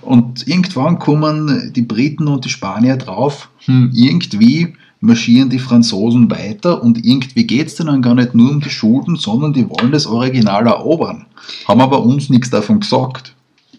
Und 0.01 0.49
irgendwann 0.49 0.99
kommen 0.99 1.73
die 1.75 1.83
Briten 1.83 2.29
und 2.29 2.45
die 2.45 2.51
Spanier 2.51 2.97
drauf, 2.97 3.51
hm, 3.67 3.91
irgendwie 3.95 4.75
marschieren 5.01 5.51
die 5.51 5.59
Franzosen 5.59 6.31
weiter 6.31 6.83
und 6.83 7.05
irgendwie 7.05 7.47
geht 7.47 7.69
es 7.69 7.77
dann 7.77 8.03
gar 8.03 8.15
nicht 8.15 8.35
nur 8.35 8.51
um 8.51 8.61
die 8.61 8.71
Schulden, 8.71 9.17
sondern 9.17 9.53
die 9.53 9.69
wollen 9.69 9.93
das 9.93 10.07
Original 10.07 10.67
erobern. 10.67 11.27
Haben 11.67 11.81
aber 11.81 12.03
uns 12.03 12.31
nichts 12.31 12.51
davon 12.51 12.81
gesagt. 12.81 13.35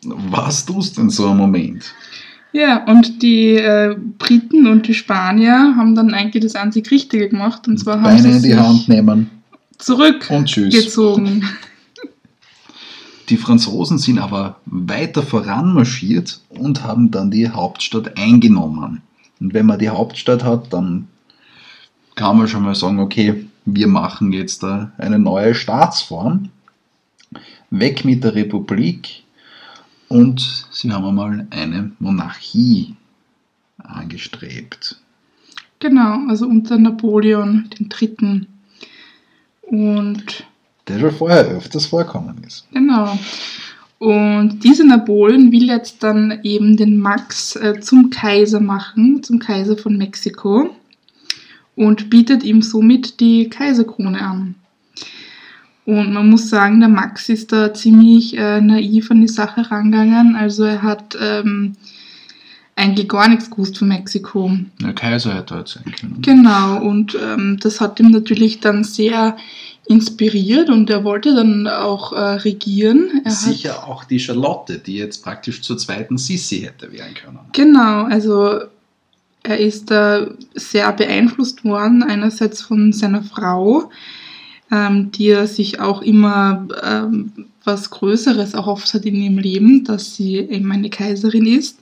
Was 0.05 0.65
tust 0.65 0.97
du 0.97 1.01
in 1.01 1.09
so 1.09 1.27
einem 1.27 1.37
Moment? 1.37 1.83
Ja, 2.51 2.83
und 2.85 3.21
die 3.21 3.55
äh, 3.55 3.95
Briten 4.17 4.67
und 4.67 4.87
die 4.87 4.95
Spanier 4.95 5.75
haben 5.77 5.93
dann 5.93 6.13
eigentlich 6.13 6.43
das 6.43 6.55
einzig 6.55 6.89
Richtige 6.89 7.29
gemacht. 7.29 7.67
Und 7.67 7.77
zwar 7.77 7.97
Beine 7.97 8.17
haben 8.17 8.39
sie 8.39 8.49
in 8.49 8.55
die 8.55 8.55
Hand 8.55 8.89
nehmen 8.89 9.29
zurückgezogen. 9.79 11.47
Die 13.29 13.37
Franzosen 13.37 13.97
sind 13.97 14.19
aber 14.19 14.59
weiter 14.65 15.23
voranmarschiert 15.23 16.41
und 16.49 16.83
haben 16.83 17.11
dann 17.11 17.31
die 17.31 17.49
Hauptstadt 17.49 18.17
eingenommen. 18.17 19.01
Und 19.39 19.53
wenn 19.53 19.65
man 19.65 19.79
die 19.79 19.89
Hauptstadt 19.89 20.43
hat, 20.43 20.73
dann 20.73 21.07
kann 22.15 22.37
man 22.37 22.47
schon 22.47 22.63
mal 22.63 22.75
sagen, 22.75 22.99
okay, 22.99 23.45
wir 23.65 23.87
machen 23.87 24.33
jetzt 24.33 24.63
eine 24.63 25.19
neue 25.19 25.53
Staatsform. 25.53 26.49
Weg 27.69 28.03
mit 28.03 28.23
der 28.23 28.33
Republik 28.33 29.23
und 30.09 30.67
sie 30.71 30.91
haben 30.91 31.05
einmal 31.05 31.47
eine 31.51 31.91
Monarchie 31.99 32.95
angestrebt. 33.77 34.97
Genau, 35.79 36.27
also 36.27 36.45
unter 36.45 36.77
Napoleon 36.77 37.69
III. 37.79 38.47
Und 39.61 40.43
der 40.87 40.99
schon 40.99 41.11
vorher 41.11 41.45
öfters 41.47 41.85
vorkommen 41.85 42.43
ist. 42.45 42.67
Genau. 42.73 43.17
Und 43.99 44.63
dieser 44.63 44.85
Napoleon 44.85 45.51
will 45.51 45.67
jetzt 45.67 46.03
dann 46.03 46.39
eben 46.43 46.77
den 46.77 46.97
Max 46.97 47.55
äh, 47.55 47.79
zum 47.79 48.09
Kaiser 48.09 48.59
machen, 48.59 49.23
zum 49.23 49.39
Kaiser 49.39 49.77
von 49.77 49.97
Mexiko 49.97 50.69
und 51.75 52.09
bietet 52.09 52.43
ihm 52.43 52.61
somit 52.61 53.19
die 53.19 53.49
Kaiserkrone 53.49 54.21
an. 54.21 54.55
Und 55.89 56.13
man 56.13 56.29
muss 56.29 56.49
sagen, 56.49 56.79
der 56.79 56.89
Max 56.89 57.29
ist 57.29 57.51
da 57.51 57.73
ziemlich 57.73 58.37
äh, 58.37 58.61
naiv 58.61 59.09
an 59.09 59.21
die 59.21 59.27
Sache 59.27 59.71
rangegangen. 59.71 60.35
Also 60.35 60.63
er 60.63 60.83
hat 60.83 61.17
ähm, 61.19 61.75
eigentlich 62.75 63.09
gar 63.09 63.27
nichts 63.27 63.49
gewusst 63.49 63.79
von 63.79 63.87
Mexiko. 63.87 64.51
Der 64.79 64.93
Kaiser 64.93 65.33
hätte 65.33 65.55
halt 65.55 65.67
sein 65.67 65.91
können. 65.99 66.21
Genau, 66.21 66.79
und 66.79 67.17
ähm, 67.19 67.57
das 67.59 67.81
hat 67.81 67.99
ihm 67.99 68.11
natürlich 68.11 68.59
dann 68.59 68.83
sehr 68.83 69.35
inspiriert 69.87 70.69
und 70.69 70.91
er 70.91 71.03
wollte 71.03 71.33
dann 71.33 71.67
auch 71.67 72.13
äh, 72.13 72.19
regieren. 72.19 73.23
Er 73.25 73.31
Sicher 73.31 73.81
hat, 73.81 73.87
auch 73.87 74.03
die 74.03 74.19
Charlotte, 74.19 74.77
die 74.77 74.97
jetzt 74.97 75.23
praktisch 75.23 75.63
zur 75.63 75.79
zweiten 75.79 76.19
Sissi 76.19 76.59
hätte 76.59 76.91
werden 76.91 77.15
können. 77.15 77.39
Genau, 77.53 78.03
also 78.03 78.59
er 79.41 79.57
ist 79.57 79.89
da 79.89 80.27
sehr 80.53 80.93
beeinflusst 80.93 81.65
worden, 81.65 82.03
einerseits 82.03 82.61
von 82.61 82.93
seiner 82.93 83.23
Frau, 83.23 83.89
ähm, 84.71 85.11
die 85.11 85.45
sich 85.47 85.79
auch 85.79 86.01
immer 86.01 86.67
ähm, 86.83 87.31
was 87.63 87.89
Größeres 87.89 88.53
erhofft 88.53 88.93
hat 88.93 89.05
in 89.05 89.15
ihrem 89.15 89.37
Leben, 89.37 89.83
dass 89.83 90.15
sie 90.15 90.37
eben 90.37 90.71
eine 90.71 90.89
Kaiserin 90.89 91.45
ist. 91.45 91.79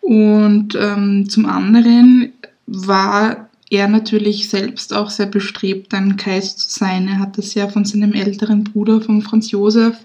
Und 0.00 0.76
ähm, 0.80 1.28
zum 1.28 1.46
anderen 1.46 2.32
war 2.66 3.48
er 3.70 3.88
natürlich 3.88 4.48
selbst 4.48 4.94
auch 4.94 5.10
sehr 5.10 5.26
bestrebt, 5.26 5.92
ein 5.94 6.16
Kaiser 6.16 6.56
zu 6.56 6.68
sein. 6.68 7.08
Er 7.08 7.18
hat 7.18 7.38
das 7.38 7.54
ja 7.54 7.68
von 7.68 7.84
seinem 7.84 8.12
älteren 8.12 8.64
Bruder, 8.64 9.00
von 9.00 9.22
Franz 9.22 9.50
Josef, 9.50 9.96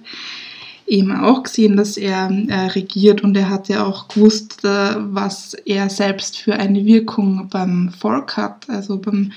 eben 0.88 1.15
auch 1.15 1.43
gesehen, 1.43 1.77
dass 1.77 1.98
er 1.98 2.29
äh, 2.29 2.65
regiert 2.67 3.24
und 3.24 3.38
er 3.38 3.50
hat 3.50 3.70
ja 3.70 3.86
auch 3.86 4.08
gewusst, 4.08 4.65
äh, 4.65 4.96
was 4.98 5.53
er 5.53 5.89
selbst 5.89 6.38
für 6.38 6.55
eine 6.55 6.84
Wirkung 6.86 7.48
beim 7.50 7.91
Volk 7.98 8.36
hat. 8.36 8.70
Also 8.70 8.98
beim 8.98 9.31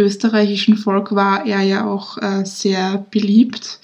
österreichischen 0.00 0.76
Volk 0.76 1.14
war 1.14 1.46
er 1.46 1.62
ja 1.62 1.86
auch 1.86 2.18
äh, 2.18 2.44
sehr 2.44 3.04
beliebt, 3.10 3.80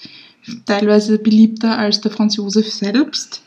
teilweise 0.65 1.17
beliebter 1.17 1.77
als 1.77 2.01
der 2.01 2.11
Franz 2.11 2.35
Josef 2.37 2.71
selbst. 2.71 3.43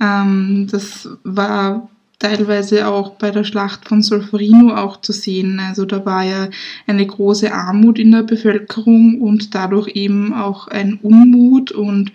Ähm, 0.00 0.68
das 0.70 1.08
war 1.24 1.88
teilweise 2.18 2.86
auch 2.86 3.10
bei 3.12 3.30
der 3.30 3.44
Schlacht 3.44 3.88
von 3.88 4.02
Solferino 4.02 4.74
auch 4.74 5.00
zu 5.00 5.12
sehen. 5.12 5.60
Also 5.60 5.84
da 5.84 6.04
war 6.04 6.22
ja 6.22 6.48
eine 6.86 7.06
große 7.06 7.52
Armut 7.52 7.98
in 7.98 8.12
der 8.12 8.22
Bevölkerung 8.22 9.20
und 9.20 9.54
dadurch 9.54 9.88
eben 9.96 10.32
auch 10.32 10.68
ein 10.68 10.98
Unmut 11.02 11.72
und 11.72 12.12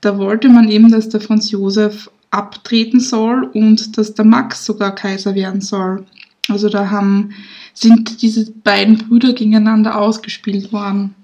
da 0.00 0.16
wollte 0.18 0.48
man 0.48 0.70
eben, 0.70 0.90
dass 0.92 1.08
der 1.08 1.20
Franz 1.20 1.50
Josef 1.50 2.08
abtreten 2.30 3.00
soll 3.00 3.50
und 3.52 3.98
dass 3.98 4.14
der 4.14 4.24
Max 4.24 4.64
sogar 4.64 4.94
Kaiser 4.94 5.34
werden 5.34 5.60
soll. 5.60 6.06
Also 6.48 6.68
da 6.68 6.90
haben, 6.90 7.30
sind 7.74 8.22
diese 8.22 8.50
beiden 8.50 8.98
Brüder 8.98 9.32
gegeneinander 9.32 9.98
ausgespielt 9.98 10.72
worden. 10.72 11.14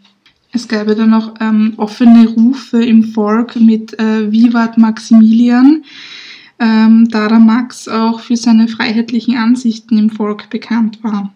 Es 0.52 0.68
gab 0.68 0.86
dann 0.86 1.14
auch 1.14 1.34
ähm, 1.40 1.74
offene 1.78 2.28
Rufe 2.28 2.84
im 2.84 3.02
Volk 3.02 3.56
mit 3.56 3.98
äh, 3.98 4.30
Vivat 4.30 4.78
Maximilian, 4.78 5.82
ähm, 6.60 7.08
da 7.10 7.26
der 7.26 7.40
Max 7.40 7.88
auch 7.88 8.20
für 8.20 8.36
seine 8.36 8.68
freiheitlichen 8.68 9.36
Ansichten 9.36 9.98
im 9.98 10.10
Volk 10.10 10.50
bekannt 10.50 11.02
war. 11.02 11.32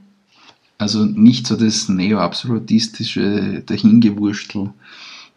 Also 0.79 1.05
nicht 1.05 1.49
so 1.49 1.57
das 1.57 1.89
neo-absolutistische 1.89 3.65
Dahingewurstel, 3.67 4.71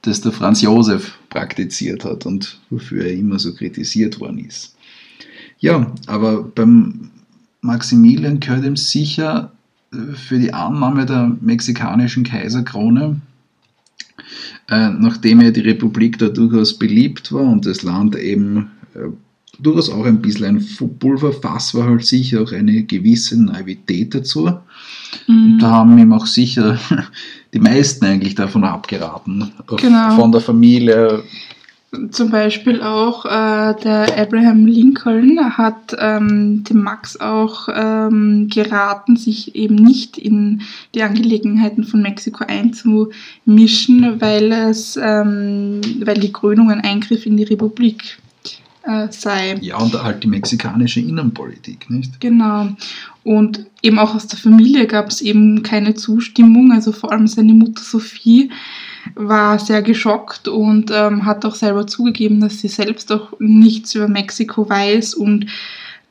das 0.04 0.22
der 0.22 0.32
Franz 0.32 0.62
Josef 0.62 1.18
praktiziert 1.30 2.06
hat 2.06 2.28
und 2.28 2.60
wofür 2.70 3.06
er 3.06 3.14
immer 3.14 3.40
so 3.40 3.54
kritisiert 3.54 4.20
worden 4.20 4.46
ist. 4.46 4.76
Ja, 5.60 5.92
aber 6.08 6.44
beim 6.44 7.11
Maximilian 7.62 8.40
gehört 8.40 8.66
ihm 8.66 8.76
sicher 8.76 9.52
äh, 9.94 10.14
für 10.14 10.40
die 10.40 10.54
Annahme 10.54 11.06
der 11.06 11.36
mexikanischen 11.42 12.24
Kaiserkrone, 12.24 13.22
äh, 14.70 14.90
nachdem 14.90 15.42
ja 15.42 15.52
die 15.52 15.62
Republik 15.62 16.18
da 16.18 16.30
durchaus 16.30 16.78
beliebt 16.78 17.32
war 17.32 17.44
und 17.44 17.66
das 17.66 17.84
Land 17.84 18.16
eben 18.16 18.72
äh, 18.96 19.10
durchaus 19.60 19.90
auch 19.90 20.06
ein 20.06 20.22
bisschen 20.22 20.58
ein 20.58 20.98
Pulverfass 21.00 21.76
war, 21.76 21.88
halt 21.88 22.06
sicher 22.06 22.42
auch 22.42 22.52
eine 22.52 22.84
gewisse 22.84 23.42
Naivität 23.42 24.16
dazu. 24.16 24.52
Mhm. 25.28 25.60
Da 25.60 25.70
haben 25.70 25.98
ihm 25.98 26.14
auch 26.14 26.26
sicher 26.26 26.80
die 27.54 27.60
meisten 27.60 28.06
eigentlich 28.06 28.36
davon 28.36 28.64
abgeraten. 28.64 29.52
Genau. 29.78 30.16
Von 30.16 30.32
der 30.32 30.42
Familie. 30.42 31.24
Zum 32.12 32.30
Beispiel 32.30 32.82
auch 32.82 33.26
äh, 33.26 33.76
der 33.84 34.18
Abraham 34.18 34.66
Lincoln 34.66 35.58
hat 35.58 35.94
ähm, 36.00 36.64
dem 36.64 36.84
Max 36.84 37.20
auch 37.20 37.68
ähm, 37.74 38.48
geraten, 38.50 39.18
sich 39.18 39.56
eben 39.56 39.76
nicht 39.76 40.18
in 40.18 40.62
die 40.96 41.04
Angelegenheiten 41.04 41.84
von 41.84 42.02
Mexiko 42.02 42.46
einzumischen, 42.46 44.22
weil 44.22 44.54
es, 44.54 44.98
ähm, 45.02 45.82
weil 46.06 46.18
die 46.18 46.32
Krönung 46.32 46.72
ein 46.72 46.80
Eingriff 46.80 47.26
in 47.26 47.36
die 47.36 47.44
Republik 47.44 48.20
äh, 48.84 49.08
sei. 49.10 49.58
Ja, 49.60 49.78
und 49.78 50.02
halt 50.02 50.24
die 50.24 50.28
mexikanische 50.28 51.02
Innenpolitik, 51.02 51.90
nicht? 51.90 52.22
Genau. 52.22 52.70
Und 53.26 53.66
eben 53.82 54.00
auch 54.00 54.16
aus 54.16 54.28
der 54.28 54.40
Familie 54.40 54.88
gab 54.88 55.10
es 55.10 55.20
eben 55.20 55.62
keine 55.62 55.94
Zustimmung. 55.96 56.72
Also 56.72 56.94
vor 56.94 57.12
allem 57.12 57.28
seine 57.28 57.54
Mutter 57.54 57.84
Sophie 57.84 58.50
war 59.16 59.60
sehr 59.60 59.82
geschockt 59.82 60.48
und 60.48 60.92
ähm, 60.94 61.26
hat 61.26 61.46
auch 61.46 61.56
selber 61.56 61.88
zugegeben, 61.88 62.40
dass 62.40 62.60
sie 62.60 62.68
selbst 62.68 63.12
auch 63.12 63.34
nichts 63.40 63.96
über 63.96 64.08
Mexiko 64.08 64.70
weiß 64.70 65.16
und 65.16 65.48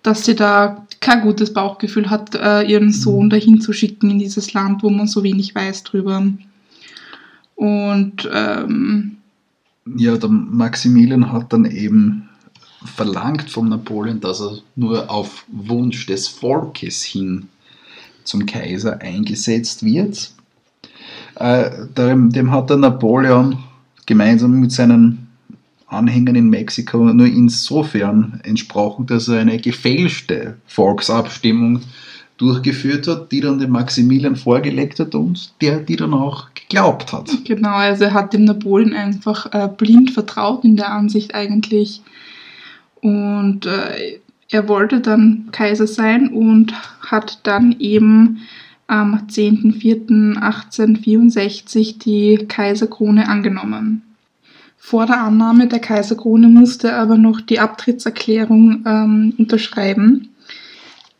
dass 0.02 0.25
sie 0.25 0.35
da 0.35 0.87
kein 1.00 1.23
gutes 1.23 1.52
Bauchgefühl 1.52 2.11
hat, 2.11 2.35
äh, 2.35 2.62
ihren 2.62 2.92
Sohn 2.92 3.26
mhm. 3.26 3.30
dahin 3.30 3.61
zu 3.61 3.73
schicken 3.73 4.11
in 4.11 4.18
dieses 4.18 4.52
Land, 4.52 4.82
wo 4.82 4.90
man 4.90 5.06
so 5.06 5.23
wenig 5.23 5.54
weiß 5.54 5.85
drüber. 5.85 6.26
Und 7.54 8.28
ähm, 8.32 9.18
ja, 9.97 10.16
der 10.16 10.30
Maximilian 10.30 11.32
hat 11.32 11.52
dann 11.52 11.64
eben 11.64 12.28
verlangt 12.85 13.50
von 13.50 13.68
Napoleon, 13.68 14.20
dass 14.20 14.40
er 14.40 14.59
nur 14.76 15.11
auf 15.11 15.44
Wunsch 15.49 16.06
des 16.06 16.28
Volkes 16.28 17.02
hin 17.02 17.49
zum 18.25 18.47
Kaiser 18.47 19.00
eingesetzt 19.00 19.85
wird. 19.85 20.32
Äh, 21.37 21.71
dem, 21.97 22.50
hat 22.50 22.71
der 22.71 22.76
Napoleon 22.76 23.59
gemeinsam 24.07 24.61
mit 24.61 24.73
seinen 24.73 25.28
Anhängern 25.87 26.37
in 26.37 26.50
Mexiko 26.50 26.99
nur 26.99 27.26
insofern 27.26 28.40
entsprochen, 28.45 29.07
dass 29.07 29.28
er 29.28 29.40
eine 29.40 29.59
gefälschte 29.59 30.57
Volksabstimmung 30.66 31.80
durchgeführt 32.37 33.07
hat, 33.07 33.33
die 33.33 33.40
dann 33.40 33.59
dem 33.59 33.71
Maximilian 33.71 34.37
vorgelegt 34.37 34.99
hat 34.99 35.14
und 35.14 35.52
der 35.61 35.78
die 35.78 35.97
dann 35.97 36.14
auch 36.14 36.49
geglaubt 36.54 37.12
hat. 37.12 37.30
Genau, 37.45 37.75
also 37.75 38.04
er 38.04 38.14
hat 38.14 38.33
dem 38.33 38.45
Napoleon 38.45 38.95
einfach 38.95 39.52
äh, 39.52 39.69
blind 39.69 40.12
vertraut 40.12 40.64
in 40.64 40.76
der 40.76 40.90
Ansicht 40.90 41.35
eigentlich, 41.35 42.02
und 43.00 43.66
äh, 43.66 44.18
er 44.51 44.68
wollte 44.68 45.01
dann 45.01 45.48
Kaiser 45.53 45.87
sein 45.87 46.29
und 46.29 46.75
hat 47.01 47.40
dann 47.44 47.77
eben 47.79 48.40
am 48.90 49.26
10.04.1864 49.29 51.98
die 51.98 52.46
Kaiserkrone 52.48 53.29
angenommen. 53.29 54.03
Vor 54.76 55.07
der 55.07 55.20
Annahme 55.20 55.68
der 55.68 55.79
Kaiserkrone 55.79 56.48
musste 56.48 56.88
er 56.88 56.98
aber 56.98 57.16
noch 57.16 57.40
die 57.40 57.61
Abtrittserklärung 57.61 58.83
ähm, 58.85 59.35
unterschreiben. 59.38 60.31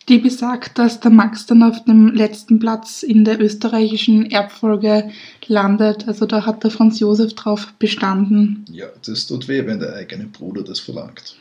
Die 0.09 0.18
besagt, 0.18 0.78
dass 0.78 0.98
der 0.98 1.12
Max 1.12 1.46
dann 1.46 1.62
auf 1.62 1.85
dem 1.85 2.09
letzten 2.09 2.59
Platz 2.59 3.04
in 3.04 3.24
der 3.24 3.40
österreichischen 3.40 4.28
Erbfolge 4.28 5.11
landet. 5.46 6.09
Also 6.09 6.26
da 6.26 6.44
hat 6.44 6.64
der 6.64 6.72
Franz 6.72 6.98
Josef 6.98 7.35
drauf 7.35 7.72
bestanden. 7.78 8.64
Ja, 8.72 8.87
das 9.06 9.28
tut 9.28 9.46
weh, 9.46 9.64
wenn 9.66 9.78
der 9.78 9.94
eigene 9.94 10.24
Bruder 10.24 10.64
das 10.64 10.80
verlangt. 10.80 11.37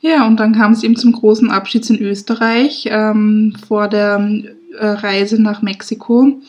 Ja, 0.00 0.28
und 0.28 0.38
dann 0.38 0.54
kam 0.54 0.70
es 0.72 0.84
eben 0.84 0.94
zum 0.94 1.10
großen 1.10 1.50
Abschied 1.50 1.90
in 1.90 2.00
Österreich 2.00 2.86
ähm, 2.88 3.56
vor 3.66 3.88
der 3.88 4.30
Reise 4.86 5.40
nach 5.40 5.62
Mexiko. 5.62 6.40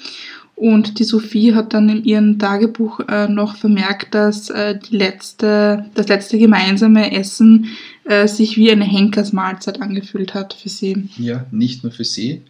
Und 0.56 1.00
die 1.00 1.06
Sophie 1.06 1.56
hat 1.56 1.74
dann 1.74 1.88
in 1.88 2.04
ihrem 2.04 2.38
Tagebuch 2.38 3.00
äh, 3.08 3.30
noch 3.30 3.56
vermerkt, 3.56 4.13
dass 4.13 4.50
äh, 4.50 4.78
die 4.78 4.98
letzte, 4.98 5.86
das 5.94 6.10
letzte 6.10 6.38
gemeinsame 6.38 7.13
Essen 7.13 7.68
äh, 8.04 8.28
sich 8.28 8.58
wie 8.58 8.70
eine 8.70 8.84
Henkersmahlzeit 8.84 9.82
angefühlt 9.82 10.34
hat 10.34 10.54
für 10.54 10.68
sie. 10.68 11.08
Ja, 11.15 11.46
nicht 11.52 11.84
nur 11.84 11.94
für 11.94 12.04
sie, 12.04 12.42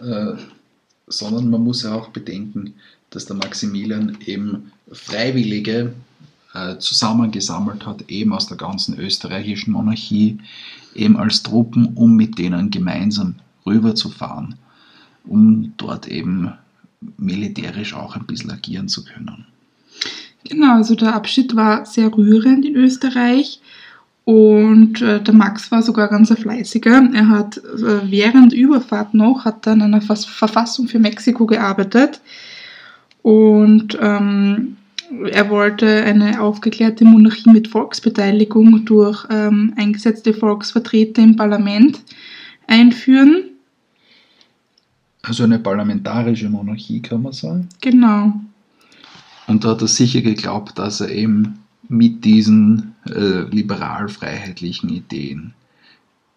äh, 0.00 0.34
sondern 1.08 1.50
man 1.50 1.64
muss 1.64 1.82
ja 1.82 1.94
auch 1.94 2.10
bedenken, 2.10 2.74
dass 3.10 3.26
der 3.26 3.34
Maximilian 3.34 4.18
eben 4.24 4.70
Freiwillige 4.92 5.94
äh, 6.54 6.78
zusammengesammelt 6.78 7.86
hat, 7.86 8.08
eben 8.08 8.32
aus 8.32 8.46
der 8.46 8.56
ganzen 8.56 8.98
österreichischen 8.98 9.72
Monarchie, 9.72 10.38
eben 10.94 11.16
als 11.16 11.42
Truppen, 11.42 11.94
um 11.94 12.14
mit 12.14 12.38
denen 12.38 12.70
gemeinsam 12.70 13.36
rüberzufahren, 13.66 14.56
um 15.24 15.72
dort 15.76 16.08
eben 16.08 16.52
militärisch 17.18 17.94
auch 17.94 18.16
ein 18.16 18.26
bisschen 18.26 18.50
agieren 18.50 18.88
zu 18.88 19.04
können. 19.04 19.46
Genau, 20.44 20.74
also 20.74 20.94
der 20.94 21.14
Abschied 21.14 21.54
war 21.54 21.86
sehr 21.86 22.12
rührend 22.16 22.64
in 22.64 22.74
Österreich 22.74 23.60
und 24.24 25.00
äh, 25.02 25.20
der 25.20 25.34
Max 25.34 25.70
war 25.70 25.82
sogar 25.82 26.08
ganz 26.08 26.30
ein 26.30 26.36
fleißiger. 26.36 27.10
Er 27.12 27.28
hat 27.28 27.58
äh, 27.58 28.10
während 28.10 28.52
Überfahrt 28.52 29.14
noch 29.14 29.44
hat 29.44 29.66
an 29.68 29.82
einer 29.82 30.00
Verfassung 30.00 30.88
für 30.88 30.98
Mexiko 30.98 31.46
gearbeitet 31.46 32.20
und 33.22 33.96
ähm, 34.00 34.76
er 35.30 35.50
wollte 35.50 35.86
eine 36.04 36.40
aufgeklärte 36.40 37.04
Monarchie 37.04 37.50
mit 37.50 37.68
Volksbeteiligung 37.68 38.84
durch 38.84 39.26
ähm, 39.30 39.74
eingesetzte 39.76 40.32
Volksvertreter 40.32 41.22
im 41.22 41.36
Parlament 41.36 42.00
einführen. 42.66 43.51
Also 45.22 45.44
eine 45.44 45.60
parlamentarische 45.60 46.48
Monarchie, 46.48 47.00
kann 47.00 47.22
man 47.22 47.32
sagen. 47.32 47.68
Genau. 47.80 48.32
Und 49.46 49.64
da 49.64 49.70
hat 49.70 49.82
er 49.82 49.88
sicher 49.88 50.20
geglaubt, 50.20 50.78
dass 50.78 51.00
er 51.00 51.10
eben 51.10 51.60
mit 51.88 52.24
diesen 52.24 52.94
äh, 53.06 53.42
liberal-freiheitlichen 53.42 54.88
Ideen 54.88 55.54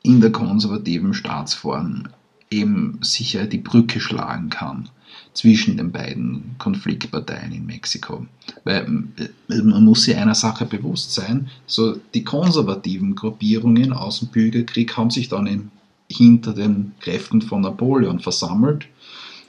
in 0.04 0.22
der 0.22 0.32
konservativen 0.32 1.14
Staatsform 1.14 2.04
eben 2.52 3.00
sicher 3.02 3.46
die 3.48 3.58
Brücke 3.58 4.00
schlagen 4.00 4.50
kann 4.50 4.90
zwischen 5.34 5.78
den 5.78 5.92
beiden 5.92 6.56
Konfliktparteien 6.60 7.52
in 7.52 7.66
Mexiko. 7.66 8.26
Weil 8.64 9.04
äh, 9.50 9.62
man 9.62 9.84
muss 9.84 10.04
sich 10.04 10.16
einer 10.16 10.36
Sache 10.36 10.66
bewusst 10.66 11.14
sein, 11.14 11.50
so 11.66 11.98
die 12.14 12.24
konservativen 12.24 13.16
Gruppierungen 13.16 13.94
aus 13.94 14.20
dem 14.20 14.30
Bürgerkrieg 14.30 14.96
haben 14.96 15.10
sich 15.10 15.28
dann 15.28 15.48
in, 15.48 15.72
hinter 16.16 16.54
den 16.54 16.94
Kräften 17.00 17.42
von 17.42 17.62
Napoleon 17.62 18.20
versammelt, 18.20 18.88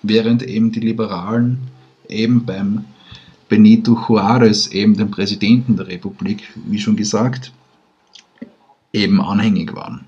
während 0.02 0.42
eben 0.42 0.72
die 0.72 0.80
Liberalen 0.80 1.58
eben 2.08 2.44
beim 2.44 2.84
Benito 3.48 3.92
Juárez, 3.92 4.72
eben 4.72 4.96
dem 4.96 5.10
Präsidenten 5.10 5.76
der 5.76 5.86
Republik, 5.86 6.42
wie 6.66 6.78
schon 6.78 6.96
gesagt, 6.96 7.52
eben 8.92 9.20
anhängig 9.20 9.74
waren. 9.74 10.04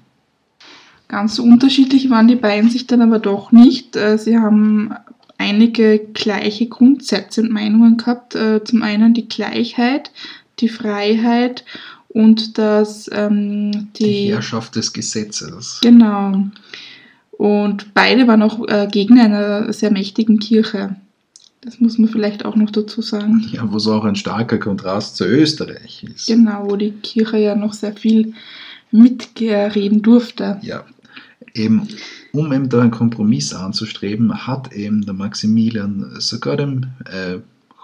Ganz 1.07 1.39
unterschiedlich 1.39 2.11
waren 2.11 2.29
die 2.29 2.37
beiden 2.37 2.69
sich 2.69 2.87
dann 2.87 3.01
aber 3.01 3.19
doch 3.19 3.53
nicht. 3.53 3.97
Äh, 3.97 4.19
sie 4.19 4.39
haben 4.39 4.93
einige 5.39 5.99
gleiche 5.99 6.67
Grundsätze 6.67 7.43
und 7.43 7.51
Meinungen 7.51 7.97
gehabt. 7.97 8.35
Äh, 8.35 8.63
zum 8.65 8.83
einen 8.83 9.15
die 9.15 9.29
Gleichheit, 9.29 10.11
die 10.59 10.69
Freiheit 10.69 11.65
und 12.09 12.59
das 12.59 13.09
ähm, 13.13 13.89
die, 13.97 14.05
die, 14.05 14.33
Herrschaft 14.33 14.77
des 14.77 14.93
Gesetzes. 14.93 15.81
Genau. 15.83 16.45
Und 17.33 17.95
beide 17.95 18.27
waren 18.27 18.43
auch 18.43 18.67
äh, 18.67 18.89
Gegner 18.91 19.25
einer 19.25 19.73
sehr 19.73 19.93
mächtigen 19.93 20.39
Kirche. 20.39 20.97
Das 21.61 21.81
muss 21.81 21.99
man 21.99 22.09
vielleicht 22.09 22.45
auch 22.45 22.57
noch 22.57 22.71
dazu 22.71 23.03
sagen. 23.03 23.47
Ja, 23.53 23.71
wo 23.71 23.77
es 23.77 23.87
auch 23.87 24.05
ein 24.05 24.17
starker 24.17 24.59
Kontrast 24.59 25.17
zu 25.17 25.25
Österreich 25.25 26.05
ist. 26.05 26.27
Genau, 26.27 26.71
wo 26.71 26.77
die 26.77 26.93
Kirche 26.93 27.39
ja 27.39 27.55
noch 27.55 27.73
sehr 27.73 27.95
viel 27.95 28.33
mitreden 28.91 30.03
durfte. 30.03 30.59
Ja, 30.63 30.85
eben, 31.55 31.89
um 32.33 32.53
eben 32.53 32.69
da 32.69 32.81
einen 32.81 32.91
Kompromiss 32.91 33.53
anzustreben, 33.53 34.47
hat 34.47 34.73
eben 34.73 35.05
der 35.05 35.15
Maximilian 35.15 36.15
sogar 36.19 36.57
dem 36.57 36.87
äh, 37.05 37.39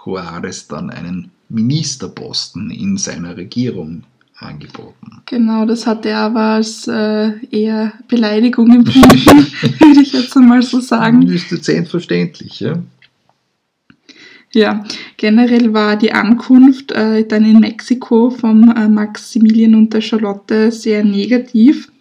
Juarez 0.05 0.67
dann 0.67 0.89
einen 0.89 1.31
Ministerposten 1.49 2.71
in 2.71 2.97
seiner 2.97 3.37
Regierung 3.37 4.03
angeboten. 4.37 5.21
Genau, 5.25 5.65
das 5.65 5.87
hat 5.87 6.05
er 6.05 6.19
aber 6.19 6.41
als 6.41 6.87
äh, 6.87 7.31
eher 7.51 7.93
Beleidigung 8.07 8.71
empfunden, 8.71 9.17
würde 9.79 10.01
ich 10.01 10.13
jetzt 10.13 10.35
einmal 10.35 10.61
so 10.61 10.79
sagen. 10.79 11.21
Ist 11.23 11.51
jetzt 11.51 11.65
selbstverständlich, 11.65 12.59
ja. 12.59 12.77
Ja, 14.53 14.85
generell 15.17 15.73
war 15.73 15.97
die 15.97 16.13
Ankunft 16.13 16.93
äh, 16.93 17.27
dann 17.27 17.43
in 17.43 17.59
Mexiko 17.59 18.29
vom 18.29 18.71
äh, 18.71 18.87
Maximilian 18.87 19.75
und 19.75 19.93
der 19.93 19.99
Charlotte 19.99 20.71
sehr 20.71 21.03
negativ. 21.03 21.91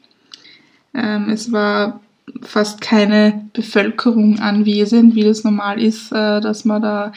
Ähm, 0.95 1.31
es 1.31 1.51
war 1.51 2.01
fast 2.43 2.81
keine 2.81 3.49
Bevölkerung 3.53 4.39
anwesend, 4.39 5.17
wie 5.17 5.25
das 5.25 5.43
normal 5.43 5.83
ist, 5.83 6.13
äh, 6.13 6.41
dass 6.41 6.65
man 6.65 6.81
da 6.81 7.13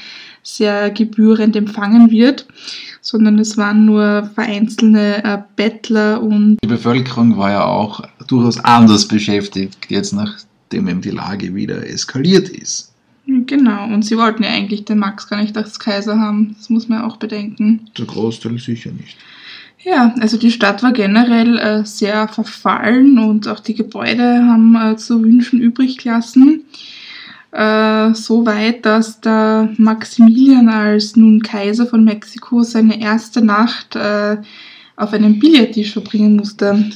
sehr 0.48 0.92
gebührend 0.92 1.56
empfangen 1.58 2.10
wird, 2.10 2.46
sondern 3.02 3.38
es 3.38 3.58
waren 3.58 3.86
nur 3.86 4.30
vereinzelte 4.34 5.24
äh, 5.24 5.40
Bettler 5.58 6.22
und. 6.22 6.58
Die 6.64 6.68
Bevölkerung 6.68 7.38
war 7.38 7.52
ja 7.52 7.66
auch 7.66 8.02
durchaus 8.28 8.58
anders 8.64 9.08
beschäftigt, 9.08 9.78
jetzt 9.90 10.14
nachdem 10.14 10.88
eben 10.88 11.02
die 11.02 11.12
Lage 11.12 11.54
wieder 11.54 11.86
eskaliert 11.86 12.48
ist. 12.50 12.94
Genau, 13.26 13.86
und 13.94 14.06
sie 14.06 14.18
wollten 14.18 14.44
ja 14.44 14.50
eigentlich 14.50 14.86
den 14.86 15.00
Max 15.00 15.28
gar 15.28 15.42
nicht 15.42 15.58
als 15.58 15.80
Kaiser 15.80 16.18
haben. 16.18 16.56
Das 16.58 16.70
muss 16.70 16.88
man 16.88 17.02
auch 17.02 17.18
bedenken. 17.18 17.90
Der 17.98 18.06
Großteil 18.06 18.58
sicher 18.58 18.92
nicht. 18.92 19.18
Ja, 19.84 20.16
also 20.22 20.38
die 20.38 20.52
Stadt 20.52 20.82
war 20.82 20.94
generell 20.94 21.58
äh, 21.58 21.86
sehr 21.86 22.30
verfallen 22.30 23.20
und 23.20 23.50
auch 23.50 23.60
die 23.60 23.76
Gebäude 23.76 24.46
haben 24.46 24.76
äh, 24.76 24.96
zu 24.96 25.22
wünschen 25.22 25.60
übrig 25.60 25.98
gelassen. 25.98 26.64
Äh, 27.58 28.14
so 28.14 28.46
weit, 28.46 28.86
dass 28.86 29.20
der 29.20 29.70
Maximilian 29.78 30.70
als 30.70 31.16
nun 31.16 31.42
Kaiser 31.42 31.88
von 31.88 32.04
Mexiko 32.04 32.62
seine 32.64 33.02
erste 33.02 33.44
Nacht 33.44 33.96
äh, 33.96 34.38
auf 34.96 35.12
einem 35.12 35.40
Billardtisch 35.40 35.94
verbringen 35.94 36.36
musste 36.36 36.92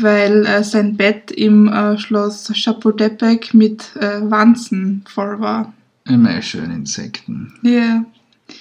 weil 0.00 0.46
äh, 0.46 0.62
sein 0.62 0.96
Bett 0.96 1.30
im 1.30 1.68
äh, 1.68 1.98
Schloss 1.98 2.52
Chapultepec 2.54 3.54
mit 3.54 3.96
äh, 3.96 4.20
Wanzen 4.22 5.02
voll 5.06 5.40
war. 5.40 5.72
Immer 6.06 6.40
schön 6.42 6.70
Insekten. 6.70 7.52
Ja. 7.62 7.70
Yeah. 7.70 8.04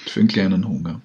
Für 0.08 0.20
einen 0.20 0.30
kleinen 0.30 0.68
Hunger. 0.68 1.02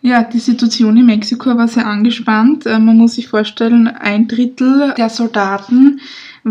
Ja, 0.00 0.22
die 0.22 0.38
Situation 0.38 0.96
in 0.96 1.06
Mexiko 1.06 1.56
war 1.56 1.68
sehr 1.68 1.86
angespannt. 1.86 2.66
Äh, 2.66 2.78
man 2.78 2.96
muss 2.96 3.16
sich 3.16 3.28
vorstellen, 3.28 3.88
ein 3.88 4.28
Drittel 4.28 4.94
der 4.96 5.08
Soldaten 5.08 6.00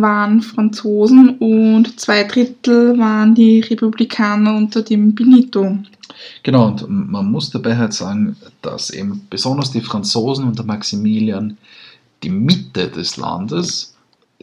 waren 0.01 0.41
Franzosen 0.41 1.37
und 1.37 1.99
zwei 1.99 2.23
Drittel 2.23 2.97
waren 2.99 3.33
die 3.33 3.61
Republikaner 3.61 4.55
unter 4.55 4.81
dem 4.81 5.15
Benito. 5.15 5.77
Genau, 6.43 6.67
und 6.67 6.87
man 6.89 7.31
muss 7.31 7.49
dabei 7.49 7.77
halt 7.77 7.93
sagen, 7.93 8.35
dass 8.61 8.89
eben 8.89 9.25
besonders 9.29 9.71
die 9.71 9.81
Franzosen 9.81 10.45
unter 10.45 10.63
Maximilian 10.63 11.57
die 12.23 12.29
Mitte 12.29 12.89
des 12.89 13.17
Landes, 13.17 13.95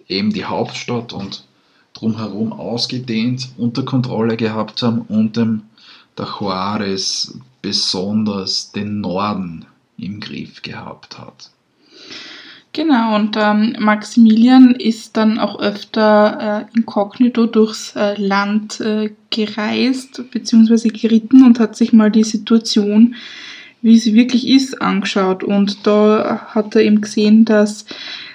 eben 0.09 0.33
die 0.33 0.45
Hauptstadt 0.45 1.13
und 1.13 1.45
drumherum 1.93 2.53
ausgedehnt 2.53 3.51
unter 3.57 3.85
Kontrolle 3.85 4.37
gehabt 4.37 4.83
haben 4.83 5.03
und 5.03 5.37
dem 5.37 5.63
der 6.17 6.27
Juarez 6.27 7.39
besonders 7.63 8.73
den 8.73 9.01
Norden 9.01 9.67
im 9.97 10.21
Griff 10.21 10.63
gehabt 10.63 11.19
hat. 11.19 11.51
Genau, 12.75 13.17
und 13.17 13.37
ähm, 13.39 13.77
Maximilian 13.79 14.75
ist 14.75 15.19
dann 15.19 15.39
auch 15.39 15.61
öfter 15.61 16.67
äh, 16.73 16.77
inkognito 16.77 17.47
durchs 17.47 17.95
äh, 17.97 18.15
Land 18.17 18.81
äh, 18.81 19.11
gereist 19.29 20.23
bzw. 20.31 20.89
geritten 20.89 21.45
und 21.45 21.61
hat 21.61 21.77
sich 21.77 21.93
mal 21.93 22.11
die 22.11 22.25
Situation 22.25 23.15
wie 23.83 23.99
sie 23.99 24.15
wirklich 24.15 24.49
ist, 24.49 24.81
angeschaut. 24.81 25.45
Und 25.45 25.87
da 25.87 26.47
hat 26.55 26.75
er 26.75 26.83
eben 26.83 27.01
gesehen, 27.01 27.45
dass 27.45 27.85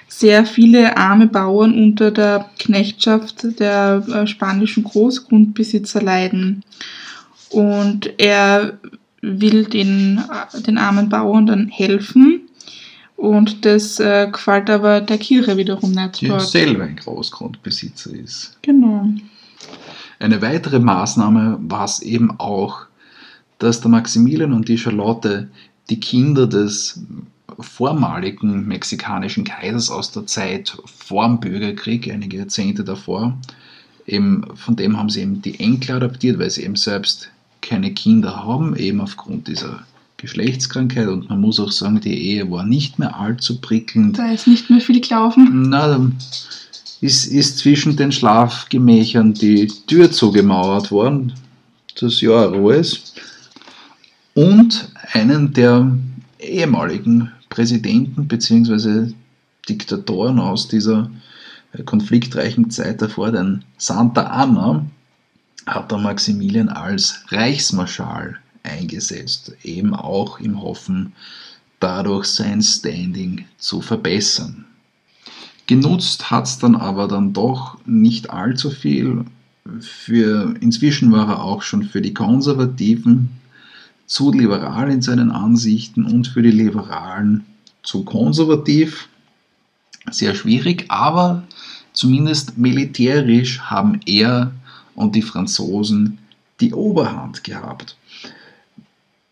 sehr 0.06 0.44
viele 0.46 0.96
arme 0.96 1.26
Bauern 1.26 1.74
unter 1.74 2.10
der 2.10 2.50
Knechtschaft 2.58 3.58
der 3.58 4.04
äh, 4.12 4.26
spanischen 4.26 4.84
Großgrundbesitzer 4.84 6.02
leiden. 6.02 6.62
Und 7.50 8.12
er 8.18 8.78
will 9.22 9.64
den, 9.64 10.18
äh, 10.18 10.60
den 10.60 10.76
armen 10.76 11.08
Bauern 11.08 11.46
dann 11.46 11.68
helfen. 11.68 12.47
Und 13.18 13.64
das 13.64 13.98
äh, 13.98 14.28
gefällt 14.30 14.70
aber 14.70 15.00
der 15.00 15.18
Kirche 15.18 15.56
wiederum 15.56 15.90
nicht. 15.90 16.20
Die 16.20 16.28
dort. 16.28 16.48
selber 16.48 16.84
ein 16.84 16.94
Großgrundbesitzer 16.94 18.14
ist. 18.14 18.56
Genau. 18.62 19.08
Eine 20.20 20.40
weitere 20.40 20.78
Maßnahme 20.78 21.58
war 21.60 21.84
es 21.84 22.00
eben 22.00 22.38
auch, 22.38 22.86
dass 23.58 23.80
der 23.80 23.90
Maximilian 23.90 24.52
und 24.52 24.68
die 24.68 24.78
Charlotte 24.78 25.48
die 25.90 25.98
Kinder 25.98 26.46
des 26.46 27.00
vormaligen 27.58 28.68
mexikanischen 28.68 29.42
Kaisers 29.42 29.90
aus 29.90 30.12
der 30.12 30.26
Zeit 30.26 30.78
vor 30.86 31.26
dem 31.26 31.40
Bürgerkrieg, 31.40 32.08
einige 32.12 32.36
Jahrzehnte 32.36 32.84
davor, 32.84 33.36
eben, 34.06 34.44
von 34.54 34.76
dem 34.76 34.96
haben 34.96 35.10
sie 35.10 35.22
eben 35.22 35.42
die 35.42 35.58
Enkel 35.58 35.96
adaptiert, 35.96 36.38
weil 36.38 36.50
sie 36.50 36.62
eben 36.62 36.76
selbst 36.76 37.32
keine 37.62 37.92
Kinder 37.92 38.44
haben, 38.44 38.76
eben 38.76 39.00
aufgrund 39.00 39.48
dieser 39.48 39.82
Geschlechtskrankheit 40.18 41.06
und 41.06 41.30
man 41.30 41.40
muss 41.40 41.60
auch 41.60 41.70
sagen, 41.70 42.00
die 42.00 42.32
Ehe 42.32 42.50
war 42.50 42.64
nicht 42.64 42.98
mehr 42.98 43.16
allzu 43.16 43.60
prickelnd. 43.60 44.18
Da 44.18 44.32
ist 44.32 44.48
nicht 44.48 44.68
mehr 44.68 44.80
viel 44.80 45.00
gelaufen. 45.00 45.70
Na, 45.70 46.10
ist, 47.00 47.26
ist 47.26 47.58
zwischen 47.58 47.96
den 47.96 48.10
Schlafgemächern 48.10 49.32
die 49.32 49.68
Tür 49.86 50.10
zugemauert 50.10 50.90
worden, 50.90 51.32
das 52.00 52.20
Jahr 52.20 52.48
Ruhes 52.48 53.14
und 54.34 54.88
einen 55.12 55.52
der 55.52 55.96
ehemaligen 56.40 57.30
Präsidenten 57.48 58.26
bzw. 58.26 59.12
Diktatoren 59.68 60.40
aus 60.40 60.66
dieser 60.66 61.10
äh, 61.72 61.82
konfliktreichen 61.84 62.70
Zeit 62.70 63.02
davor, 63.02 63.30
den 63.30 63.64
Santa 63.76 64.22
Anna, 64.24 64.84
hat 65.66 65.90
der 65.92 65.98
Maximilian 65.98 66.68
als 66.68 67.24
Reichsmarschall 67.28 68.38
eingesetzt, 68.68 69.52
eben 69.64 69.94
auch 69.94 70.40
im 70.40 70.60
Hoffen, 70.62 71.12
dadurch 71.80 72.26
sein 72.26 72.62
Standing 72.62 73.46
zu 73.58 73.80
verbessern. 73.80 74.64
Genutzt 75.66 76.30
hat 76.30 76.46
es 76.46 76.58
dann 76.58 76.74
aber 76.74 77.08
dann 77.08 77.32
doch 77.32 77.76
nicht 77.84 78.30
allzu 78.30 78.70
viel. 78.70 79.24
Für, 79.80 80.54
inzwischen 80.60 81.12
war 81.12 81.28
er 81.28 81.44
auch 81.44 81.60
schon 81.60 81.82
für 81.82 82.00
die 82.00 82.14
Konservativen 82.14 83.28
zu 84.06 84.32
liberal 84.32 84.90
in 84.90 85.02
seinen 85.02 85.30
Ansichten 85.30 86.06
und 86.06 86.26
für 86.26 86.40
die 86.40 86.50
Liberalen 86.50 87.44
zu 87.82 88.02
konservativ. 88.04 89.10
Sehr 90.10 90.34
schwierig, 90.34 90.86
aber 90.88 91.42
zumindest 91.92 92.56
militärisch 92.56 93.60
haben 93.60 94.00
er 94.06 94.52
und 94.94 95.14
die 95.14 95.22
Franzosen 95.22 96.18
die 96.60 96.72
Oberhand 96.72 97.44
gehabt. 97.44 97.97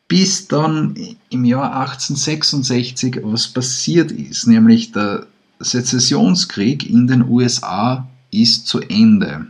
Bis 0.08 0.46
dann 0.46 0.94
im 1.30 1.44
Jahr 1.44 1.80
1866 1.80 3.20
was 3.22 3.48
passiert 3.48 4.12
ist, 4.12 4.46
nämlich 4.46 4.92
der 4.92 5.26
Sezessionskrieg 5.58 6.88
in 6.88 7.06
den 7.06 7.28
USA 7.28 8.08
ist 8.30 8.68
zu 8.68 8.80
Ende. 8.80 9.46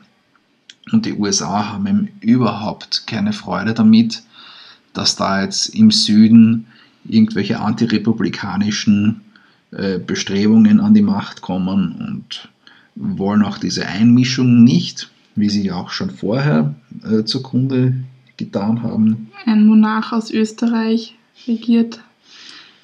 Und 0.92 1.04
die 1.04 1.14
USA 1.14 1.72
haben 1.72 1.86
ihm 1.86 2.08
überhaupt 2.20 3.06
keine 3.06 3.32
Freude 3.32 3.74
damit, 3.74 4.22
dass 4.92 5.16
da 5.16 5.42
jetzt 5.42 5.68
im 5.68 5.90
Süden 5.90 6.66
irgendwelche 7.04 7.60
antirepublikanischen 7.60 9.20
äh, 9.72 9.98
Bestrebungen 9.98 10.80
an 10.80 10.94
die 10.94 11.02
Macht 11.02 11.42
kommen 11.42 11.92
und 11.96 12.48
wollen 12.94 13.42
auch 13.42 13.58
diese 13.58 13.86
Einmischung 13.86 14.64
nicht, 14.64 15.10
wie 15.34 15.50
sie 15.50 15.70
auch 15.70 15.90
schon 15.90 16.10
vorher 16.10 16.74
äh, 17.04 17.24
zugrunde 17.24 17.94
getan 18.36 18.82
haben. 18.82 19.30
Ein 19.44 19.66
Monarch 19.66 20.12
aus 20.12 20.30
Österreich 20.30 21.16
regiert 21.46 22.00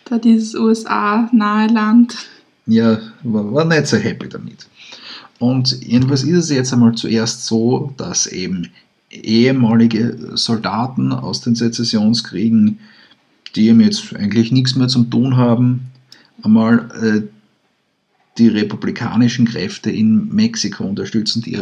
da 0.04 0.18
dieses 0.18 0.54
USA-nahe 0.54 1.68
Land. 1.68 2.16
Ja, 2.66 2.98
war, 3.22 3.52
war 3.52 3.64
nicht 3.64 3.86
so 3.86 3.96
happy 3.96 4.28
damit. 4.28 4.66
Und 5.38 5.82
jedenfalls 5.82 6.22
ist 6.22 6.44
es 6.44 6.50
jetzt 6.50 6.72
einmal 6.72 6.94
zuerst 6.94 7.46
so, 7.46 7.92
dass 7.96 8.26
eben 8.26 8.68
ehemalige 9.10 10.16
Soldaten 10.34 11.12
aus 11.12 11.40
den 11.40 11.54
Sezessionskriegen, 11.54 12.78
die 13.56 13.68
ihm 13.68 13.80
jetzt 13.80 14.14
eigentlich 14.14 14.52
nichts 14.52 14.76
mehr 14.76 14.88
zum 14.88 15.10
Tun 15.10 15.36
haben, 15.36 15.90
einmal 16.42 16.88
äh, 17.02 17.22
die 18.38 18.48
republikanischen 18.48 19.46
Kräfte 19.46 19.90
in 19.90 20.28
Mexiko 20.34 20.84
unterstützen, 20.84 21.42
die, 21.42 21.58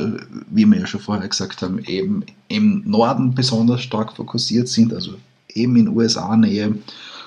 wie 0.50 0.66
wir 0.66 0.78
ja 0.78 0.86
schon 0.86 1.00
vorher 1.00 1.28
gesagt 1.28 1.62
haben, 1.62 1.80
eben 1.84 2.24
im 2.48 2.82
Norden 2.86 3.34
besonders 3.34 3.82
stark 3.82 4.16
fokussiert 4.16 4.68
sind, 4.68 4.92
also 4.94 5.14
eben 5.52 5.76
in 5.76 5.88
USA-Nähe. 5.88 6.76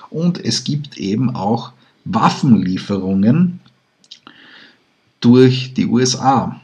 Und 0.08 0.42
es 0.42 0.64
gibt 0.64 0.96
eben 0.96 1.34
auch 1.34 1.72
Waffenlieferungen 2.04 3.60
durch 5.20 5.74
die 5.74 5.86
USA. 5.86 6.60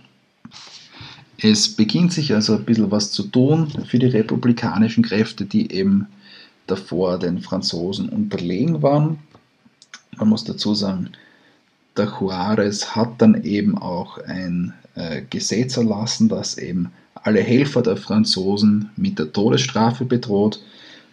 Es 1.38 1.69
beginnt 1.69 2.12
sich 2.12 2.35
also 2.35 2.57
ein 2.57 2.64
bisschen 2.64 2.90
was 2.90 3.12
zu 3.12 3.25
tun 3.25 3.71
für 3.87 3.99
die 3.99 4.07
republikanischen 4.07 5.03
Kräfte, 5.03 5.45
die 5.45 5.73
eben 5.73 6.07
davor 6.66 7.19
den 7.19 7.40
Franzosen 7.40 8.09
unterlegen 8.09 8.83
waren. 8.83 9.19
Man 10.16 10.29
muss 10.29 10.45
dazu 10.45 10.75
sagen, 10.75 11.11
der 11.96 12.12
Juarez 12.20 12.94
hat 12.94 13.20
dann 13.20 13.42
eben 13.42 13.76
auch 13.79 14.18
ein 14.18 14.74
äh, 14.94 15.22
Gesetz 15.29 15.76
erlassen, 15.76 16.29
das 16.29 16.59
eben 16.59 16.90
alle 17.14 17.40
Helfer 17.40 17.83
der 17.83 17.96
Franzosen 17.96 18.90
mit 18.96 19.18
der 19.18 19.33
Todesstrafe 19.33 20.05
bedroht. 20.05 20.62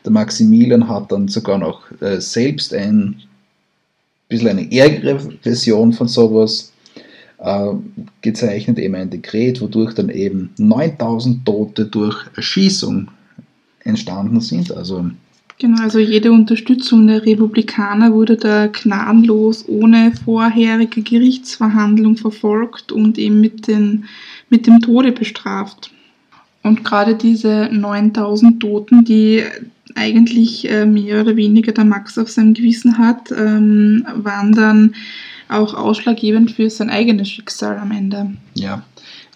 Der 0.05 0.11
Maximilian 0.11 0.87
hat 0.87 1.11
dann 1.11 1.27
sogar 1.27 1.57
noch 1.57 1.81
äh, 2.01 2.21
selbst 2.21 2.73
ein 2.73 3.21
bisschen 4.29 4.49
eine 4.49 4.71
ärgere 4.71 5.19
Version 5.41 5.93
von 5.93 6.07
sowas 6.07 6.71
äh, 7.39 7.71
gezeichnet, 8.21 8.79
eben 8.79 8.95
ein 8.95 9.09
Dekret, 9.09 9.61
wodurch 9.61 9.93
dann 9.93 10.09
eben 10.09 10.53
9000 10.57 11.45
Tote 11.45 11.85
durch 11.85 12.25
Erschießung 12.35 13.09
entstanden 13.83 14.41
sind. 14.41 14.71
Also 14.71 15.09
Genau, 15.59 15.81
also 15.81 15.97
jede 15.97 16.31
Unterstützung 16.31 17.07
der 17.07 17.25
Republikaner 17.25 18.13
wurde 18.13 18.37
da 18.37 18.67
gnadenlos 18.67 19.67
ohne 19.67 20.11
vorherige 20.23 21.01
Gerichtsverhandlung 21.01 22.15
verfolgt 22.15 22.91
und 22.91 23.17
eben 23.17 23.41
mit, 23.41 23.67
den, 23.67 24.05
mit 24.49 24.67
dem 24.67 24.81
Tode 24.81 25.11
bestraft. 25.11 25.91
Und 26.61 26.83
gerade 26.83 27.15
diese 27.15 27.69
9000 27.71 28.59
Toten, 28.59 29.03
die 29.03 29.43
eigentlich 29.95 30.69
äh, 30.69 30.85
mehr 30.85 31.21
oder 31.21 31.35
weniger 31.35 31.71
der 31.71 31.85
Max 31.85 32.19
auf 32.19 32.29
seinem 32.29 32.53
Gewissen 32.53 32.99
hat, 32.99 33.31
ähm, 33.31 34.05
waren 34.15 34.51
dann 34.53 34.93
auch 35.49 35.73
ausschlaggebend 35.73 36.51
für 36.51 36.69
sein 36.69 36.89
eigenes 36.91 37.29
Schicksal 37.29 37.77
am 37.79 37.91
Ende. 37.91 38.31
Ja, 38.53 38.83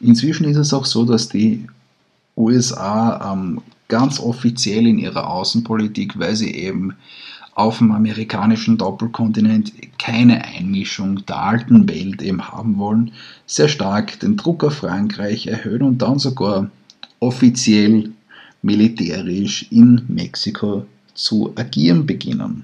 inzwischen 0.01 0.43
ist 0.43 0.57
es 0.57 0.73
auch 0.73 0.85
so, 0.85 1.03
dass 1.03 1.29
die 1.29 1.65
USA 2.37 3.33
ähm, 3.33 3.61
ganz 3.91 4.21
offiziell 4.21 4.87
in 4.87 4.97
ihrer 4.97 5.29
Außenpolitik, 5.29 6.17
weil 6.17 6.33
sie 6.37 6.55
eben 6.55 6.93
auf 7.53 7.79
dem 7.79 7.91
amerikanischen 7.91 8.77
Doppelkontinent 8.77 9.73
keine 9.99 10.45
Einmischung 10.45 11.25
der 11.25 11.37
alten 11.37 11.89
Welt 11.89 12.21
eben 12.21 12.41
haben 12.47 12.77
wollen, 12.77 13.11
sehr 13.45 13.67
stark 13.67 14.17
den 14.21 14.37
Druck 14.37 14.63
auf 14.63 14.75
Frankreich 14.75 15.47
erhöhen 15.47 15.81
und 15.81 16.01
dann 16.01 16.19
sogar 16.19 16.71
offiziell 17.19 18.11
militärisch 18.61 19.67
in 19.69 20.05
Mexiko 20.07 20.85
zu 21.13 21.51
agieren 21.55 22.05
beginnen. 22.05 22.63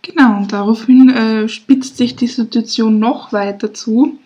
Genau, 0.00 0.38
und 0.38 0.50
daraufhin 0.50 1.10
äh, 1.10 1.46
spitzt 1.46 1.98
sich 1.98 2.16
die 2.16 2.26
Situation 2.26 2.98
noch 2.98 3.34
weiter 3.34 3.74
zu. 3.74 4.18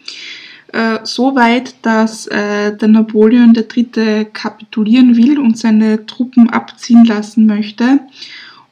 Äh, 0.74 1.00
so 1.04 1.36
weit, 1.36 1.76
dass 1.82 2.26
äh, 2.26 2.76
der 2.76 2.88
Napoleon 2.88 3.54
III. 3.54 4.24
kapitulieren 4.32 5.16
will 5.16 5.38
und 5.38 5.56
seine 5.56 6.04
Truppen 6.04 6.50
abziehen 6.50 7.04
lassen 7.04 7.46
möchte. 7.46 8.00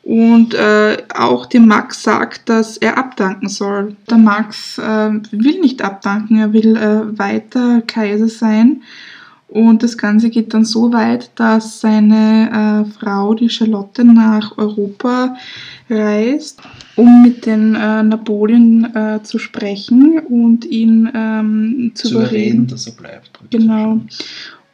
Und 0.02 0.52
äh, 0.52 0.96
auch 1.14 1.46
dem 1.46 1.68
Max 1.68 2.02
sagt, 2.02 2.48
dass 2.48 2.76
er 2.76 2.98
abdanken 2.98 3.48
soll. 3.48 3.94
Der 4.10 4.18
Max 4.18 4.78
äh, 4.78 5.10
will 5.30 5.60
nicht 5.60 5.80
abdanken, 5.80 6.40
er 6.40 6.52
will 6.52 6.76
äh, 6.76 7.16
weiter 7.16 7.82
Kaiser 7.82 8.26
sein. 8.26 8.82
Und 9.52 9.82
das 9.82 9.98
Ganze 9.98 10.30
geht 10.30 10.54
dann 10.54 10.64
so 10.64 10.94
weit, 10.94 11.30
dass 11.34 11.80
seine 11.80 12.86
äh, 12.86 12.90
Frau, 12.90 13.34
die 13.34 13.50
Charlotte, 13.50 14.02
nach 14.02 14.56
Europa 14.56 15.36
reist, 15.90 16.62
um 16.96 17.22
mit 17.22 17.44
den 17.44 17.74
äh, 17.74 18.02
Napoleon 18.02 18.94
äh, 18.94 19.22
zu 19.22 19.38
sprechen 19.38 20.20
und 20.20 20.64
ihn 20.64 21.10
ähm, 21.14 21.92
zu, 21.94 22.08
zu 22.08 22.14
überreden, 22.14 22.66
dass 22.66 22.86
er 22.86 22.94
bleibt. 22.94 23.40
Genau. 23.50 24.00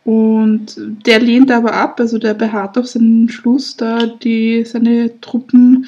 Und 0.05 0.81
der 1.05 1.19
lehnt 1.19 1.51
aber 1.51 1.75
ab, 1.75 1.99
also 1.99 2.19
der 2.19 2.35
beharrt 2.35 2.79
auf 2.79 2.87
seinen 2.87 3.29
Schluss, 3.29 3.77
da 3.77 4.07
die, 4.07 4.65
seine 4.65 5.21
Truppen 5.21 5.87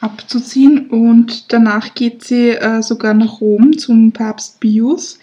abzuziehen. 0.00 0.90
Und 0.90 1.52
danach 1.52 1.94
geht 1.94 2.24
sie 2.24 2.50
äh, 2.50 2.82
sogar 2.82 3.14
nach 3.14 3.40
Rom 3.40 3.78
zum 3.78 4.10
Papst 4.10 4.58
Pius 4.58 5.20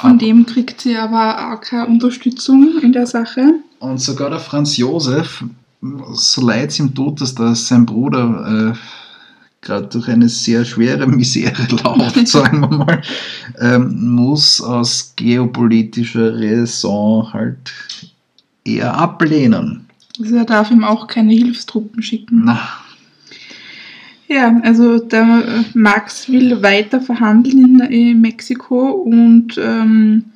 von 0.00 0.18
dem 0.18 0.46
kriegt 0.46 0.80
sie 0.80 0.96
aber 0.96 1.52
auch 1.52 1.60
keine 1.60 1.86
Unterstützung 1.86 2.78
in 2.82 2.92
der 2.92 3.06
Sache. 3.06 3.54
Und 3.78 4.00
sogar 4.00 4.30
der 4.30 4.38
Franz 4.38 4.76
Josef, 4.76 5.44
so 6.12 6.46
leid 6.46 6.70
es 6.70 6.78
ihm 6.78 6.94
tut, 6.94 7.20
dass 7.20 7.34
da 7.34 7.54
sein 7.54 7.86
Bruder 7.86 8.74
äh, 8.74 8.78
gerade 9.60 9.86
durch 9.88 10.08
eine 10.08 10.28
sehr 10.28 10.64
schwere 10.64 11.06
Misere 11.06 11.62
läuft, 11.84 12.16
sagen 12.28 12.60
wir 12.60 12.70
mal, 12.70 13.02
ähm, 13.58 14.14
muss 14.14 14.60
aus 14.60 15.12
geopolitischer 15.16 16.34
Raison 16.34 17.32
halt 17.32 17.72
eher 18.64 18.96
ablehnen. 18.96 19.86
Also 20.18 20.36
er 20.36 20.44
darf 20.44 20.70
ihm 20.70 20.84
auch 20.84 21.06
keine 21.06 21.32
Hilfstruppen 21.32 22.02
schicken. 22.02 22.42
Na, 22.44 22.60
ja, 24.30 24.60
also 24.62 24.98
der 24.98 25.64
Max 25.74 26.28
will 26.28 26.62
weiter 26.62 27.00
verhandeln 27.00 27.80
in, 27.80 27.80
in 27.80 28.20
Mexiko 28.20 28.90
und 28.90 29.58
ähm, 29.58 30.26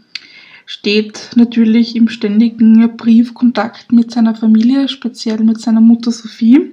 steht 0.67 1.31
natürlich 1.37 1.95
im 1.95 2.09
ständigen 2.09 2.97
Briefkontakt 2.97 3.93
mit 3.93 4.11
seiner 4.11 4.35
Familie, 4.35 4.89
speziell 4.89 5.45
mit 5.45 5.61
seiner 5.61 5.81
Mutter 5.81 6.11
Sophie. 6.11 6.73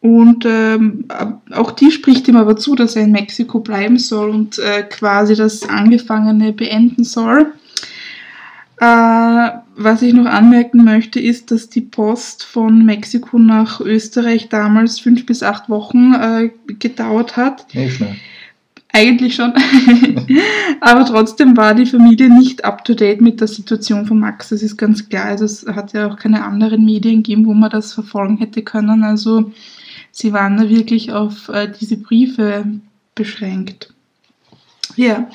Und 0.00 0.44
ähm, 0.44 1.04
auch 1.52 1.70
die 1.70 1.92
spricht 1.92 2.26
ihm 2.26 2.36
aber 2.36 2.56
zu, 2.56 2.74
dass 2.74 2.96
er 2.96 3.04
in 3.04 3.12
Mexiko 3.12 3.60
bleiben 3.60 4.00
soll 4.00 4.30
und 4.30 4.58
äh, 4.58 4.82
quasi 4.82 5.36
das 5.36 5.68
Angefangene 5.68 6.52
beenden 6.52 7.04
soll. 7.04 7.52
Äh, 8.80 9.50
was 9.76 10.02
ich 10.02 10.12
noch 10.12 10.26
anmerken 10.26 10.84
möchte, 10.84 11.20
ist, 11.20 11.50
dass 11.50 11.68
die 11.68 11.80
Post 11.80 12.44
von 12.44 12.84
Mexiko 12.84 13.38
nach 13.38 13.80
Österreich 13.80 14.48
damals 14.48 15.00
fünf 15.00 15.26
bis 15.26 15.42
acht 15.42 15.68
Wochen 15.68 16.14
äh, 16.14 16.50
gedauert 16.78 17.36
hat. 17.36 17.74
Nicht 17.74 17.96
schnell. 17.96 18.16
Eigentlich 18.94 19.34
schon. 19.34 19.54
Aber 20.80 21.06
trotzdem 21.06 21.56
war 21.56 21.74
die 21.74 21.86
Familie 21.86 22.28
nicht 22.28 22.64
up 22.64 22.84
to 22.84 22.94
date 22.94 23.22
mit 23.22 23.40
der 23.40 23.48
Situation 23.48 24.04
von 24.04 24.20
Max. 24.20 24.50
Das 24.50 24.62
ist 24.62 24.76
ganz 24.76 25.08
klar. 25.08 25.24
Also 25.24 25.46
es 25.46 25.64
hat 25.66 25.94
ja 25.94 26.06
auch 26.06 26.16
keine 26.16 26.44
anderen 26.44 26.84
Medien 26.84 27.22
gegeben, 27.22 27.46
wo 27.46 27.54
man 27.54 27.70
das 27.70 27.94
verfolgen 27.94 28.36
hätte 28.36 28.62
können. 28.62 29.02
Also 29.02 29.50
sie 30.10 30.34
waren 30.34 30.58
da 30.58 30.68
wirklich 30.68 31.10
auf 31.10 31.48
äh, 31.48 31.72
diese 31.80 31.96
Briefe 31.96 32.66
beschränkt. 33.14 33.94
Ja. 34.96 35.26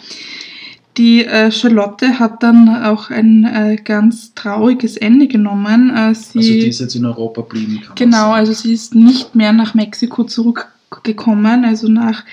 Die 0.98 1.26
äh, 1.26 1.52
Charlotte 1.52 2.20
hat 2.20 2.42
dann 2.42 2.84
auch 2.84 3.12
ein 3.12 3.44
äh, 3.44 3.76
ganz 3.76 4.34
trauriges 4.34 4.98
Ende 4.98 5.28
genommen. 5.28 5.96
Äh, 5.96 6.16
sie, 6.16 6.40
also 6.40 6.52
die 6.52 6.68
ist 6.68 6.80
jetzt 6.80 6.96
in 6.96 7.06
Europa 7.06 7.42
geblieben. 7.42 7.84
Genau, 7.96 8.32
also 8.32 8.54
sie 8.54 8.74
ist 8.74 8.96
nicht 8.96 9.36
mehr 9.36 9.54
nach 9.54 9.76
Mexiko 9.76 10.24
zurückgekommen. 10.24 11.66
Also 11.66 11.88
nach 11.88 12.24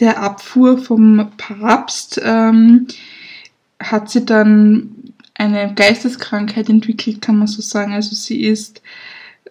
der 0.00 0.22
Abfuhr 0.22 0.76
vom 0.76 1.30
Papst 1.38 2.20
ähm, 2.22 2.88
hat 3.80 4.10
sie 4.10 4.26
dann 4.26 4.90
eine 5.34 5.72
Geisteskrankheit 5.74 6.68
entwickelt, 6.68 7.22
kann 7.22 7.38
man 7.38 7.46
so 7.46 7.62
sagen. 7.62 7.92
Also 7.92 8.14
sie 8.14 8.44
ist 8.44 8.82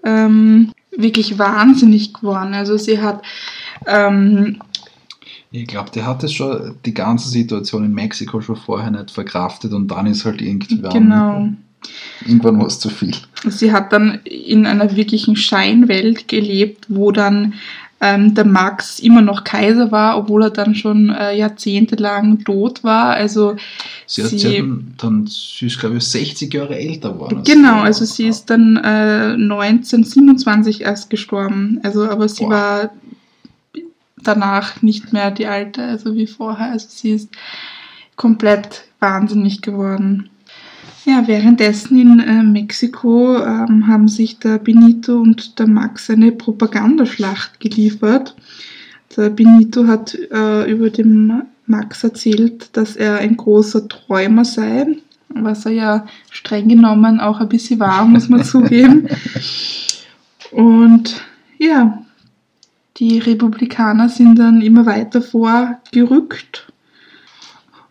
ähm, 0.03 0.71
wirklich 0.95 1.39
wahnsinnig 1.39 2.13
geworden. 2.13 2.53
Also 2.53 2.77
sie 2.77 3.01
hat 3.01 3.23
ähm, 3.87 4.59
ich 5.55 5.67
glaube, 5.67 5.91
der 5.91 6.07
hat 6.07 6.23
es 6.23 6.33
schon 6.33 6.75
die 6.83 6.95
ganze 6.95 7.29
Situation 7.29 7.85
in 7.85 7.93
Mexiko 7.93 8.41
schon 8.41 8.55
vorher 8.55 8.89
nicht 8.89 9.11
verkraftet 9.11 9.71
und 9.71 9.87
dann 9.87 10.07
ist 10.07 10.25
halt 10.25 10.41
irgendwann, 10.41 10.91
genau. 10.91 11.49
irgendwann 12.25 12.59
was 12.59 12.79
zu 12.79 12.89
viel. 12.89 13.15
Sie 13.47 13.71
hat 13.71 13.93
dann 13.93 14.19
in 14.23 14.65
einer 14.65 14.95
wirklichen 14.95 15.35
Scheinwelt 15.35 16.27
gelebt, 16.27 16.87
wo 16.89 17.11
dann 17.11 17.53
ähm, 18.01 18.33
der 18.33 18.45
Max 18.45 18.99
immer 18.99 19.21
noch 19.21 19.43
Kaiser 19.43 19.91
war, 19.91 20.17
obwohl 20.17 20.41
er 20.41 20.49
dann 20.49 20.73
schon 20.73 21.11
äh, 21.11 21.37
jahrzehntelang 21.37 22.43
tot 22.43 22.83
war. 22.83 23.13
Also 23.13 23.55
sie, 24.07 24.23
sie, 24.23 24.39
sie 24.39 24.63
dann, 24.97 25.27
sie 25.27 25.67
ist 25.67 25.79
glaube 25.79 25.97
ich 25.97 26.03
60 26.03 26.51
Jahre 26.51 26.79
älter 26.79 27.13
geworden. 27.13 27.43
Genau, 27.45 27.81
also 27.81 28.05
sie 28.05 28.25
ist 28.25 28.49
dann 28.49 28.77
äh, 28.77 29.35
1927 29.35 30.81
erst 30.81 31.11
gestorben. 31.11 31.79
Also 31.83 32.09
aber 32.09 32.27
sie 32.27 32.45
Boah. 32.45 32.49
war 32.49 32.89
danach 34.23 34.81
nicht 34.81 35.13
mehr 35.13 35.31
die 35.31 35.47
alte, 35.47 35.83
also 35.83 36.15
wie 36.15 36.27
vorher. 36.27 36.71
Also 36.71 36.87
sie 36.89 37.11
ist 37.11 37.29
komplett 38.15 38.85
wahnsinnig 38.99 39.61
geworden. 39.61 40.29
Ja, 41.05 41.27
währenddessen 41.27 41.99
in 41.99 42.19
äh, 42.21 42.43
Mexiko 42.43 43.37
ähm, 43.37 43.87
haben 43.87 44.07
sich 44.07 44.39
der 44.39 44.57
Benito 44.57 45.19
und 45.19 45.59
der 45.59 45.67
Max 45.67 46.09
eine 46.09 46.31
Propagandaschlacht 46.31 47.59
geliefert. 47.59 48.35
Der 49.17 49.29
Benito 49.29 49.85
hat 49.85 50.15
äh, 50.15 50.71
über 50.71 50.89
den 50.89 51.43
Max 51.65 52.03
erzählt, 52.03 52.69
dass 52.77 52.95
er 52.95 53.17
ein 53.17 53.35
großer 53.35 53.87
Träumer 53.87 54.45
sei, 54.45 54.97
was 55.29 55.65
er 55.65 55.71
ja 55.71 56.05
streng 56.29 56.69
genommen 56.69 57.19
auch 57.19 57.39
ein 57.39 57.49
bisschen 57.49 57.79
war, 57.79 58.05
muss 58.05 58.29
man 58.29 58.43
zugeben. 58.45 59.09
Und 60.51 61.21
ja, 61.57 62.02
die 62.97 63.19
Republikaner 63.19 64.09
sind 64.09 64.37
dann 64.37 64.61
immer 64.61 64.85
weiter 64.85 65.21
vorgerückt. 65.21 66.71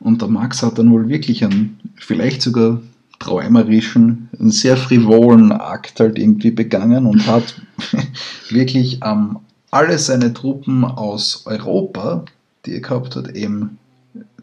Und 0.00 0.20
der 0.20 0.28
Max 0.28 0.62
hat 0.62 0.78
dann 0.78 0.90
wohl 0.90 1.08
wirklich 1.08 1.44
einen, 1.44 1.78
vielleicht 1.96 2.42
sogar 2.42 2.80
träumerischen, 3.18 4.28
einen 4.38 4.50
sehr 4.50 4.76
frivolen 4.76 5.52
Akt 5.52 6.00
halt 6.00 6.18
irgendwie 6.18 6.50
begangen 6.50 7.06
und 7.06 7.26
hat 7.26 7.60
wirklich 8.50 9.00
ähm, 9.04 9.38
alle 9.70 9.98
seine 9.98 10.32
Truppen 10.34 10.84
aus 10.84 11.46
Europa, 11.46 12.24
die 12.66 12.74
er 12.74 12.80
gehabt 12.80 13.14
hat, 13.14 13.30
eben 13.34 13.78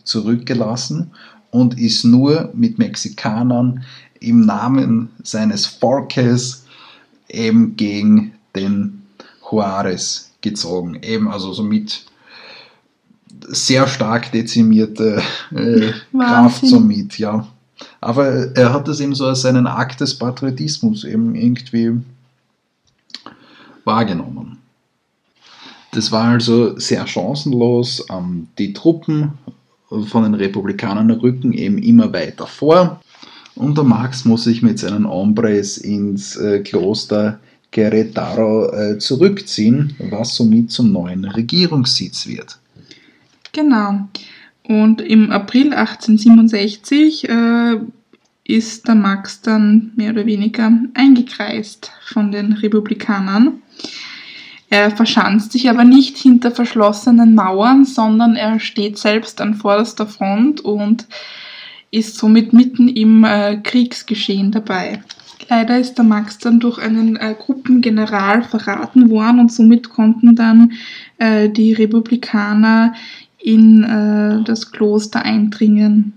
zurückgelassen 0.04 1.12
und 1.52 1.78
ist 1.78 2.06
nur 2.06 2.52
mit 2.54 2.80
Mexikanern 2.80 3.84
im 4.20 4.46
Namen 4.46 5.10
seines 5.24 5.66
Volkes 5.66 6.66
eben 7.28 7.76
gegen 7.76 8.34
den 8.56 9.02
Juarez 9.50 10.29
gezogen. 10.42 11.00
Eben 11.02 11.30
also 11.30 11.54
somit 11.54 12.06
sehr 13.48 13.88
stark 13.88 14.32
dezimierte 14.32 15.22
äh, 15.56 15.92
Kraft 16.18 16.66
somit, 16.66 17.18
ja. 17.18 17.48
Aber 18.02 18.56
er 18.56 18.74
hat 18.74 18.88
das 18.88 19.00
eben 19.00 19.16
so 19.16 19.26
als 19.26 19.42
seinen 19.42 19.68
Akt 19.68 20.02
des 20.02 20.18
Patriotismus 20.18 21.04
eben 21.04 21.36
irgendwie 21.36 22.02
wahrgenommen. 23.86 24.58
Das 25.92 26.12
war 26.12 26.26
also 26.26 26.78
sehr 26.78 27.08
chancenlos. 27.08 28.06
Ähm, 28.10 28.48
die 28.58 28.74
Truppen 28.74 29.34
von 29.90 30.24
den 30.24 30.36
Republikanern 30.36 31.10
rücken 31.10 31.54
eben 31.54 31.78
immer 31.80 32.14
weiter 32.14 32.46
vor. 32.46 33.02
Und 33.56 33.78
der 33.78 33.84
Max 33.84 34.24
muss 34.24 34.44
sich 34.44 34.62
mit 34.62 34.80
seinen 34.80 35.10
Hombres 35.10 35.78
ins 35.78 36.36
äh, 36.36 36.60
Kloster 36.60 37.40
Querétaro 37.72 38.72
äh, 38.74 38.98
zurückziehen, 38.98 39.96
was 40.00 40.36
somit 40.36 40.72
zum 40.72 40.92
neuen 40.92 41.26
Regierungssitz 41.26 42.28
wird. 42.28 42.58
Genau. 43.52 44.08
Und 44.64 45.02
im 45.02 45.32
April 45.32 45.74
1867 45.74 47.28
äh, 47.30 47.78
ist 48.44 48.88
der 48.88 48.96
Max 48.96 49.42
dann 49.42 49.92
mehr 49.96 50.12
oder 50.12 50.26
weniger 50.26 50.72
eingekreist 50.94 51.92
von 52.06 52.32
den 52.32 52.54
Republikanern. 52.54 53.62
Er 54.70 54.92
verschanzt 54.92 55.52
sich 55.52 55.70
aber 55.70 55.84
nicht 55.84 56.18
hinter 56.18 56.52
verschlossenen 56.52 57.34
Mauern, 57.34 57.86
sondern 57.86 58.36
er 58.36 58.60
steht 58.60 58.98
selbst 59.00 59.42
an 59.42 59.56
vorderster 59.56 60.06
Front 60.06 60.62
und 60.62 61.08
ist 61.92 62.18
somit 62.18 62.54
mitten 62.54 62.88
im 62.88 63.24
äh, 63.24 63.58
Kriegsgeschehen 63.58 64.52
dabei. 64.52 65.02
Leider 65.50 65.80
ist 65.80 65.96
der 65.96 66.06
Max 66.06 66.38
dann 66.38 66.60
durch 66.60 66.78
einen 66.78 67.16
äh, 67.16 67.36
Gruppengeneral 67.38 68.44
verraten 68.44 69.10
worden 69.10 69.40
und 69.40 69.52
somit 69.52 69.90
konnten 69.90 70.36
dann 70.36 70.74
äh, 71.18 71.50
die 71.50 71.74
Republikaner 71.74 72.94
in 73.40 73.84
äh, 73.84 74.44
das 74.44 74.72
Kloster 74.72 75.24
eindringen. 75.24 76.14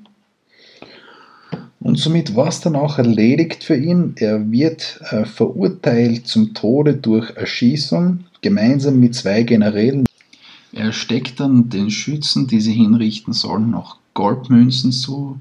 Und 1.80 1.98
somit 1.98 2.36
war 2.36 2.48
es 2.48 2.60
dann 2.60 2.76
auch 2.76 2.98
erledigt 2.98 3.64
für 3.64 3.76
ihn. 3.76 4.14
Er 4.16 4.50
wird 4.50 5.00
äh, 5.10 5.24
verurteilt 5.24 6.28
zum 6.28 6.54
Tode 6.54 6.94
durch 6.94 7.34
Erschießung, 7.34 8.24
gemeinsam 8.40 9.00
mit 9.00 9.14
zwei 9.14 9.42
Generälen. 9.42 10.06
Er 10.72 10.92
steckt 10.92 11.40
dann 11.40 11.70
den 11.70 11.90
Schützen, 11.90 12.46
die 12.46 12.60
sie 12.60 12.74
hinrichten 12.74 13.32
sollen, 13.32 13.70
noch 13.70 13.96
Goldmünzen 14.14 14.92
zu 14.92 15.40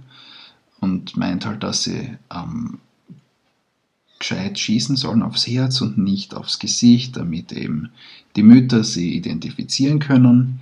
und 0.79 1.15
meint 1.15 1.45
halt, 1.45 1.61
dass 1.61 1.83
sie 1.83 2.09
ähm, 2.33 2.79
gescheit 4.21 4.57
schießen 4.57 4.95
sollen 4.95 5.21
aufs 5.21 5.45
Herz 5.45 5.81
und 5.81 5.97
nicht 5.97 6.33
aufs 6.33 6.59
Gesicht, 6.59 7.17
damit 7.17 7.51
eben 7.51 7.89
die 8.35 8.43
Mütter 8.43 8.83
sie 8.83 9.15
identifizieren 9.15 9.99
können 9.99 10.61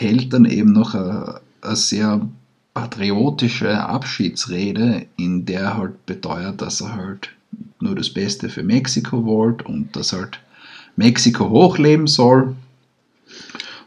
hält 0.00 0.32
dann 0.32 0.46
eben 0.46 0.72
noch 0.72 0.94
eine, 0.94 1.40
eine 1.60 1.76
sehr 1.76 2.26
patriotische 2.72 3.78
Abschiedsrede, 3.78 5.06
in 5.16 5.44
der 5.44 5.60
er 5.60 5.76
halt 5.76 6.06
beteuert, 6.06 6.62
dass 6.62 6.80
er 6.80 6.94
halt 6.94 7.30
nur 7.80 7.94
das 7.94 8.10
Beste 8.10 8.48
für 8.48 8.62
Mexiko 8.62 9.24
wollte 9.24 9.64
und 9.64 9.94
dass 9.94 10.12
halt 10.12 10.40
Mexiko 10.96 11.50
hochleben 11.50 12.06
soll 12.06 12.56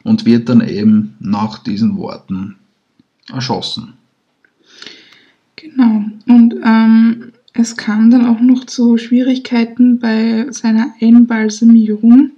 und 0.04 0.26
wird 0.26 0.50
dann 0.50 0.62
eben 0.62 1.16
nach 1.20 1.60
diesen 1.60 1.98
Worten 1.98 2.58
erschossen. 3.32 3.94
Genau. 5.56 6.04
Und 6.28 6.56
ähm, 6.64 7.32
es 7.54 7.78
kam 7.78 8.10
dann 8.10 8.26
auch 8.26 8.40
noch 8.40 8.66
zu 8.66 8.98
Schwierigkeiten 8.98 10.00
bei 10.00 10.48
seiner 10.50 10.94
Einbalsamierung. 11.00 12.32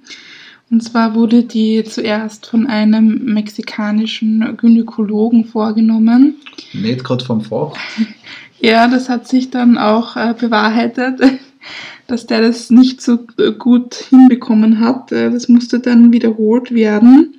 Und 0.70 0.84
zwar 0.84 1.16
wurde 1.16 1.44
die 1.44 1.84
zuerst 1.86 2.48
von 2.48 2.68
einem 2.68 3.24
mexikanischen 3.24 4.58
Gynäkologen 4.58 5.46
vorgenommen. 5.46 6.36
Nicht 6.74 7.04
gerade 7.04 7.24
vom 7.24 7.42
Fach. 7.42 7.74
Ja, 8.62 8.88
das 8.88 9.10
hat 9.10 9.28
sich 9.28 9.52
dann 9.52 9.78
auch 9.78 10.16
äh, 10.16 10.34
bewahrheitet, 10.34 11.20
dass 12.08 12.26
der 12.26 12.42
das 12.42 12.72
nicht 12.72 13.02
so 13.02 13.20
gut 13.60 13.94
hinbekommen 13.96 14.80
hat. 14.80 15.12
Äh, 15.12 15.30
das 15.30 15.50
musste 15.50 15.80
dann 15.80 16.14
wiederholt 16.14 16.74
werden. 16.74 17.36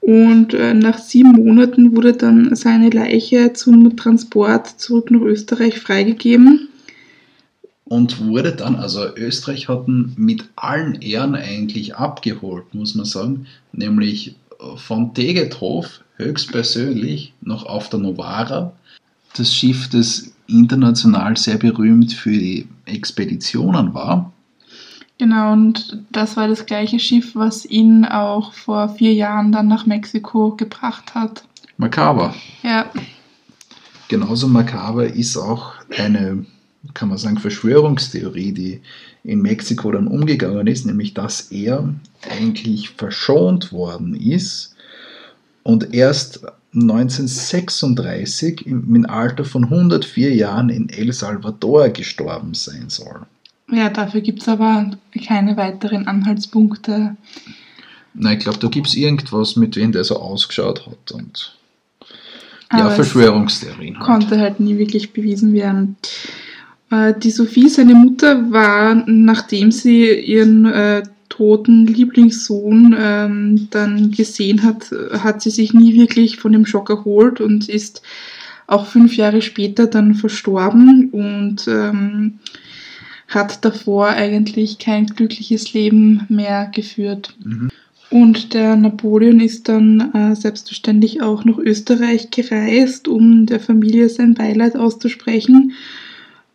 Und 0.00 0.52
äh, 0.52 0.74
nach 0.74 0.98
sieben 0.98 1.30
Monaten 1.30 1.96
wurde 1.96 2.14
dann 2.14 2.54
seine 2.56 2.90
Leiche 2.90 3.52
zum 3.54 3.96
Transport 3.96 4.68
zurück 4.68 5.12
nach 5.12 5.22
Österreich 5.22 5.78
freigegeben 5.78 6.68
und 7.84 8.26
wurde 8.26 8.52
dann, 8.52 8.76
also 8.76 9.14
Österreich 9.14 9.68
hatten 9.68 10.14
mit 10.16 10.48
allen 10.56 11.00
Ehren 11.02 11.34
eigentlich 11.34 11.96
abgeholt, 11.96 12.74
muss 12.74 12.94
man 12.94 13.04
sagen, 13.04 13.46
nämlich 13.72 14.36
von 14.76 15.12
Tegethof 15.14 16.00
höchstpersönlich 16.16 17.34
noch 17.42 17.66
auf 17.66 17.90
der 17.90 18.00
Novara, 18.00 18.72
das 19.36 19.52
Schiff, 19.52 19.88
das 19.90 20.32
international 20.46 21.36
sehr 21.36 21.56
berühmt 21.56 22.12
für 22.12 22.30
die 22.30 22.68
Expeditionen 22.86 23.92
war. 23.92 24.32
Genau, 25.18 25.52
und 25.52 26.02
das 26.10 26.36
war 26.36 26.48
das 26.48 26.66
gleiche 26.66 26.98
Schiff, 26.98 27.36
was 27.36 27.64
ihn 27.64 28.04
auch 28.04 28.52
vor 28.52 28.88
vier 28.88 29.12
Jahren 29.12 29.52
dann 29.52 29.68
nach 29.68 29.86
Mexiko 29.86 30.56
gebracht 30.56 31.14
hat. 31.14 31.44
Makaber. 31.76 32.34
Ja. 32.62 32.90
Genauso 34.08 34.48
makaber 34.48 35.06
ist 35.06 35.36
auch 35.36 35.74
eine 35.96 36.44
kann 36.92 37.08
man 37.08 37.18
sagen, 37.18 37.38
Verschwörungstheorie, 37.38 38.52
die 38.52 38.80
in 39.24 39.40
Mexiko 39.40 39.90
dann 39.90 40.06
umgegangen 40.06 40.66
ist, 40.66 40.84
nämlich 40.84 41.14
dass 41.14 41.52
er 41.52 41.94
eigentlich 42.30 42.90
verschont 42.90 43.72
worden 43.72 44.14
ist 44.14 44.74
und 45.62 45.94
erst 45.94 46.44
1936 46.74 48.66
im, 48.66 49.06
Alter 49.08 49.44
von 49.44 49.64
104 49.64 50.34
Jahren 50.34 50.68
in 50.68 50.88
El 50.88 51.12
Salvador 51.12 51.88
gestorben 51.88 52.54
sein 52.54 52.86
soll. 52.88 53.22
Ja, 53.70 53.88
dafür 53.88 54.20
gibt 54.20 54.42
es 54.42 54.48
aber 54.48 54.90
keine 55.26 55.56
weiteren 55.56 56.06
Anhaltspunkte. 56.06 57.16
Na, 58.12 58.32
ich 58.32 58.40
glaube, 58.40 58.58
da 58.58 58.68
gibt 58.68 58.88
es 58.88 58.94
irgendwas, 58.94 59.56
mit 59.56 59.76
wem 59.76 59.92
der 59.92 60.04
so 60.04 60.16
ausgeschaut 60.16 60.86
hat 60.86 61.12
und 61.12 61.56
ja, 62.72 62.90
Verschwörungstheorien. 62.90 63.98
Halt. 63.98 64.06
Konnte 64.06 64.40
halt 64.40 64.60
nie 64.60 64.78
wirklich 64.78 65.12
bewiesen 65.12 65.52
werden. 65.52 65.96
Äh, 66.90 67.14
die 67.18 67.30
Sophie, 67.30 67.68
seine 67.68 67.94
Mutter, 67.94 68.50
war, 68.50 68.94
nachdem 69.06 69.70
sie 69.70 70.12
ihren 70.12 70.66
äh, 70.66 71.02
toten 71.28 71.86
Lieblingssohn 71.86 72.94
ähm, 72.96 73.68
dann 73.70 74.12
gesehen 74.12 74.62
hat, 74.62 74.90
hat 75.12 75.42
sie 75.42 75.50
sich 75.50 75.74
nie 75.74 75.94
wirklich 75.94 76.36
von 76.36 76.52
dem 76.52 76.66
Schock 76.66 76.90
erholt 76.90 77.40
und 77.40 77.68
ist 77.68 78.02
auch 78.66 78.86
fünf 78.86 79.16
Jahre 79.16 79.42
später 79.42 79.86
dann 79.86 80.14
verstorben 80.14 81.10
und 81.10 81.66
ähm, 81.66 82.38
hat 83.28 83.64
davor 83.64 84.08
eigentlich 84.08 84.78
kein 84.78 85.06
glückliches 85.06 85.72
Leben 85.72 86.22
mehr 86.28 86.70
geführt. 86.72 87.34
Mhm. 87.44 87.70
Und 88.10 88.54
der 88.54 88.76
Napoleon 88.76 89.40
ist 89.40 89.68
dann 89.68 90.12
äh, 90.14 90.36
selbstverständlich 90.36 91.20
auch 91.20 91.44
nach 91.44 91.58
Österreich 91.58 92.30
gereist, 92.30 93.08
um 93.08 93.46
der 93.46 93.58
Familie 93.58 94.08
sein 94.08 94.34
Beileid 94.34 94.76
auszusprechen 94.76 95.72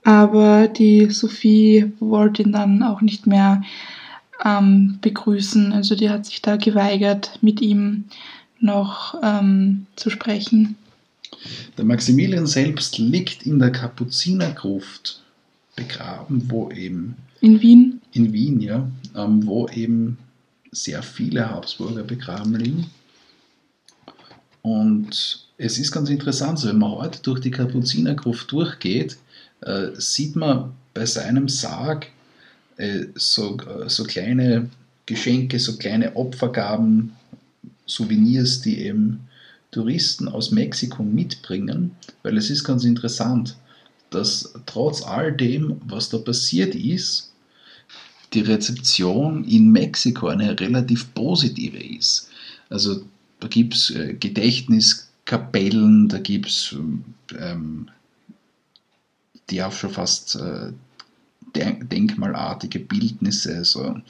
aber 0.04 0.68
die 0.68 1.10
Sophie 1.10 1.92
wollte 2.00 2.44
ihn 2.44 2.52
dann 2.52 2.84
auch 2.84 3.02
nicht 3.02 3.28
mehr 3.28 3.62
ähm, 4.44 5.00
begrüßen. 5.02 5.74
Also 5.74 5.96
die 5.96 6.10
hat 6.10 6.26
sich 6.26 6.42
da 6.42 6.58
geweigert, 6.58 7.38
mit 7.42 7.62
ihm 7.62 8.06
noch 8.60 9.16
ähm, 9.24 9.86
zu 9.96 10.10
sprechen. 10.10 10.76
Der 11.78 11.86
Maximilian 11.86 12.48
selbst 12.48 12.98
liegt 12.98 13.46
in 13.46 13.60
der 13.60 13.72
Kapuzinergruft 13.72 15.22
begraben, 15.76 16.44
wo 16.50 16.70
eben. 16.72 17.16
In 17.42 17.62
Wien? 17.62 18.02
In 18.14 18.34
Wien, 18.34 18.60
ja. 18.60 18.88
Ähm, 19.16 19.46
wo 19.46 19.68
eben 19.70 20.18
sehr 20.72 21.02
viele 21.02 21.50
Habsburger 21.50 22.04
begraben 22.04 22.56
liegen. 22.56 22.86
Und 24.62 25.48
es 25.58 25.78
ist 25.78 25.92
ganz 25.92 26.10
interessant, 26.10 26.60
so 26.60 26.68
wenn 26.68 26.78
man 26.78 26.92
heute 26.92 27.22
durch 27.22 27.40
die 27.40 27.52
Kapuzinergruft 27.52 28.52
durchgeht, 28.52 29.18
äh, 29.62 29.90
sieht 29.96 30.36
man 30.36 30.74
bei 30.94 31.06
seinem 31.06 31.48
Sarg 31.48 32.08
äh, 32.78 33.06
so, 33.16 33.58
äh, 33.58 33.90
so 33.90 34.04
kleine 34.04 34.70
Geschenke, 35.06 35.60
so 35.60 35.78
kleine 35.78 36.16
Opfergaben, 36.16 37.14
Souvenirs, 37.86 38.62
die 38.62 38.80
eben 38.80 39.22
Touristen 39.72 40.28
aus 40.28 40.52
Mexiko 40.52 41.04
mitbringen, 41.04 41.96
weil 42.24 42.38
es 42.38 42.50
ist 42.50 42.64
ganz 42.64 42.84
interessant, 42.84 43.56
dass 44.10 44.54
trotz 44.66 45.04
all 45.04 45.32
dem, 45.32 45.82
was 45.86 46.10
da 46.10 46.18
passiert 46.18 46.76
ist, 46.76 47.32
die 48.34 48.42
Rezeption 48.42 49.44
in 49.44 49.72
Mexiko 49.72 50.28
eine 50.28 50.60
relativ 50.60 51.14
positive 51.14 51.78
ist. 51.78 52.30
Also 52.70 53.04
da 53.40 53.48
gibt 53.48 53.74
es 53.76 53.90
äh, 53.92 54.14
Gedächtniskapellen, 54.14 56.10
da 56.10 56.20
gibt 56.20 56.48
es 56.48 56.76
ähm, 57.40 57.90
die 59.50 59.64
auch 59.64 59.72
schon 59.72 59.92
fast 59.92 60.36
äh, 60.36 60.72
denkmalartige 61.56 62.80
Bildnisse. 62.80 63.58
Also 63.58 64.02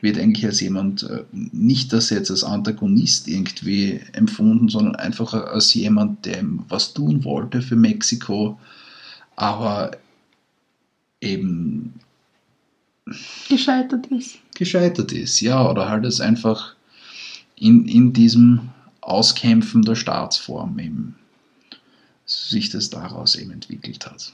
wird 0.00 0.18
eigentlich 0.18 0.46
als 0.46 0.60
jemand, 0.60 1.02
äh, 1.02 1.24
nicht 1.32 1.92
das 1.92 2.10
jetzt 2.10 2.30
als 2.30 2.44
Antagonist 2.44 3.28
irgendwie 3.28 4.00
empfunden, 4.12 4.68
sondern 4.68 4.96
einfach 4.96 5.34
als 5.34 5.74
jemand, 5.74 6.24
der 6.26 6.42
was 6.68 6.94
tun 6.94 7.24
wollte 7.24 7.62
für 7.62 7.76
Mexiko, 7.76 8.58
aber 9.36 9.92
eben 11.20 11.94
gescheitert 13.48 14.06
ist. 14.06 14.38
Gescheitert 14.54 15.12
ist, 15.12 15.40
ja, 15.40 15.68
oder 15.68 15.88
halt 15.88 16.04
es 16.04 16.20
einfach 16.20 16.74
in, 17.56 17.86
in 17.86 18.12
diesem 18.12 18.70
Auskämpfen 19.00 19.82
der 19.82 19.96
Staatsform 19.96 20.78
eben 20.78 21.16
sich 22.24 22.70
das 22.70 22.90
daraus 22.90 23.34
eben 23.34 23.50
entwickelt 23.50 24.06
hat. 24.06 24.32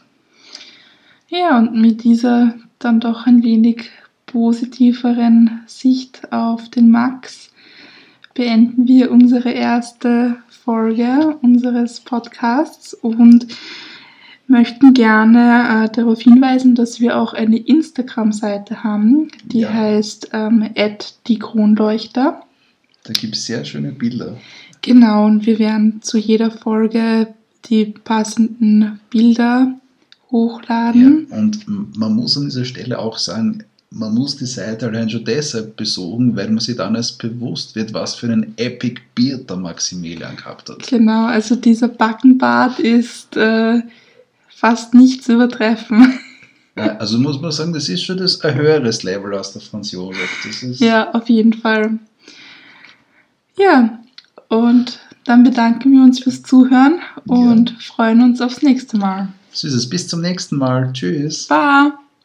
Ja, 1.29 1.59
und 1.59 1.75
mit 1.75 2.05
dieser 2.05 2.55
dann 2.79 3.01
doch 3.01 3.27
ein 3.27 3.43
wenig 3.43 3.91
positiveren 4.27 5.63
Sicht 5.67 6.33
auf 6.33 6.69
den 6.69 6.91
Max 6.91 7.51
beenden 8.35 8.87
wir 8.87 9.11
unsere 9.11 9.51
erste 9.51 10.37
Folge 10.49 11.39
unseres 11.43 12.01
Podcasts 12.01 12.93
und 12.95 13.47
möchten 14.47 14.95
gerne 14.95 15.87
äh, 15.87 15.89
darauf 15.93 16.21
hinweisen, 16.21 16.75
dass 16.75 17.01
wir 17.01 17.17
auch 17.17 17.33
eine 17.33 17.57
Instagram-Seite 17.57 18.85
haben, 18.85 19.29
die 19.45 19.61
ja. 19.61 19.73
heißt 19.73 20.31
ähm, 20.33 20.69
die 21.27 21.39
Kronleuchter. 21.39 22.43
Da 23.05 23.13
gibt 23.13 23.37
es 23.37 23.47
sehr 23.47 23.65
schöne 23.65 23.93
Bilder. 23.93 24.37
Genau, 24.83 25.27
und 25.27 25.47
wir 25.47 25.59
werden 25.59 26.03
zu 26.03 26.19
jeder 26.19 26.51
Folge 26.51 27.35
die 27.65 27.87
passenden 27.87 29.01
Bilder 29.11 29.75
hochladen. 30.31 31.27
Ja, 31.31 31.37
und 31.39 31.97
man 31.97 32.15
muss 32.15 32.37
an 32.37 32.45
dieser 32.45 32.65
Stelle 32.65 32.99
auch 32.99 33.19
sagen, 33.19 33.65
man 33.91 34.15
muss 34.15 34.37
die 34.37 34.47
Seite 34.47 34.87
allein 34.87 35.09
schon 35.09 35.25
deshalb 35.25 35.77
besuchen, 35.77 36.37
weil 36.37 36.49
man 36.49 36.59
sich 36.59 36.77
dann 36.77 36.95
erst 36.95 37.19
bewusst 37.19 37.75
wird, 37.77 37.95
was 37.95 38.17
für 38.17 38.27
einen 38.27 38.55
Epic 38.57 39.01
Beard 39.15 39.49
der 39.49 39.57
Maximilian 39.57 40.37
gehabt 40.37 40.69
hat. 40.69 40.87
Genau, 40.87 41.27
also 41.27 41.57
dieser 41.57 41.89
Backenbart 41.89 42.79
ist 42.79 43.37
äh, 43.37 43.83
fast 44.49 44.95
nicht 44.95 45.25
zu 45.25 45.35
übertreffen. 45.35 46.19
Ja, 46.77 46.97
also 46.99 47.19
muss 47.19 47.41
man 47.41 47.53
sagen, 47.53 47.73
das 47.73 47.89
ist 47.89 48.03
schon 48.03 48.19
das 48.19 48.41
ein 48.43 48.55
höheres 48.55 49.03
Level 49.03 49.33
aus 49.33 49.53
der 49.53 49.63
Franz 49.63 49.93
Josef. 49.93 50.29
ja, 50.79 51.11
auf 51.15 51.29
jeden 51.31 51.55
Fall. 51.55 51.99
Ja, 53.57 53.99
und 54.49 55.01
dann 55.25 55.43
bedanken 55.43 55.93
wir 55.93 56.03
uns 56.03 56.21
fürs 56.21 56.43
Zuhören 56.43 57.01
und 57.27 57.71
ja. 57.71 57.77
freuen 57.81 58.21
uns 58.21 58.43
aufs 58.43 58.61
nächste 58.61 58.99
Mal. 58.99 59.29
So 59.57 59.67
ist 59.67 59.75
es. 59.75 59.89
Bis 59.89 60.07
zum 60.07 60.21
nächsten 60.21 60.59
Mal. 60.59 60.93
Tschüss. 60.93 61.47
Bye. 61.47 61.93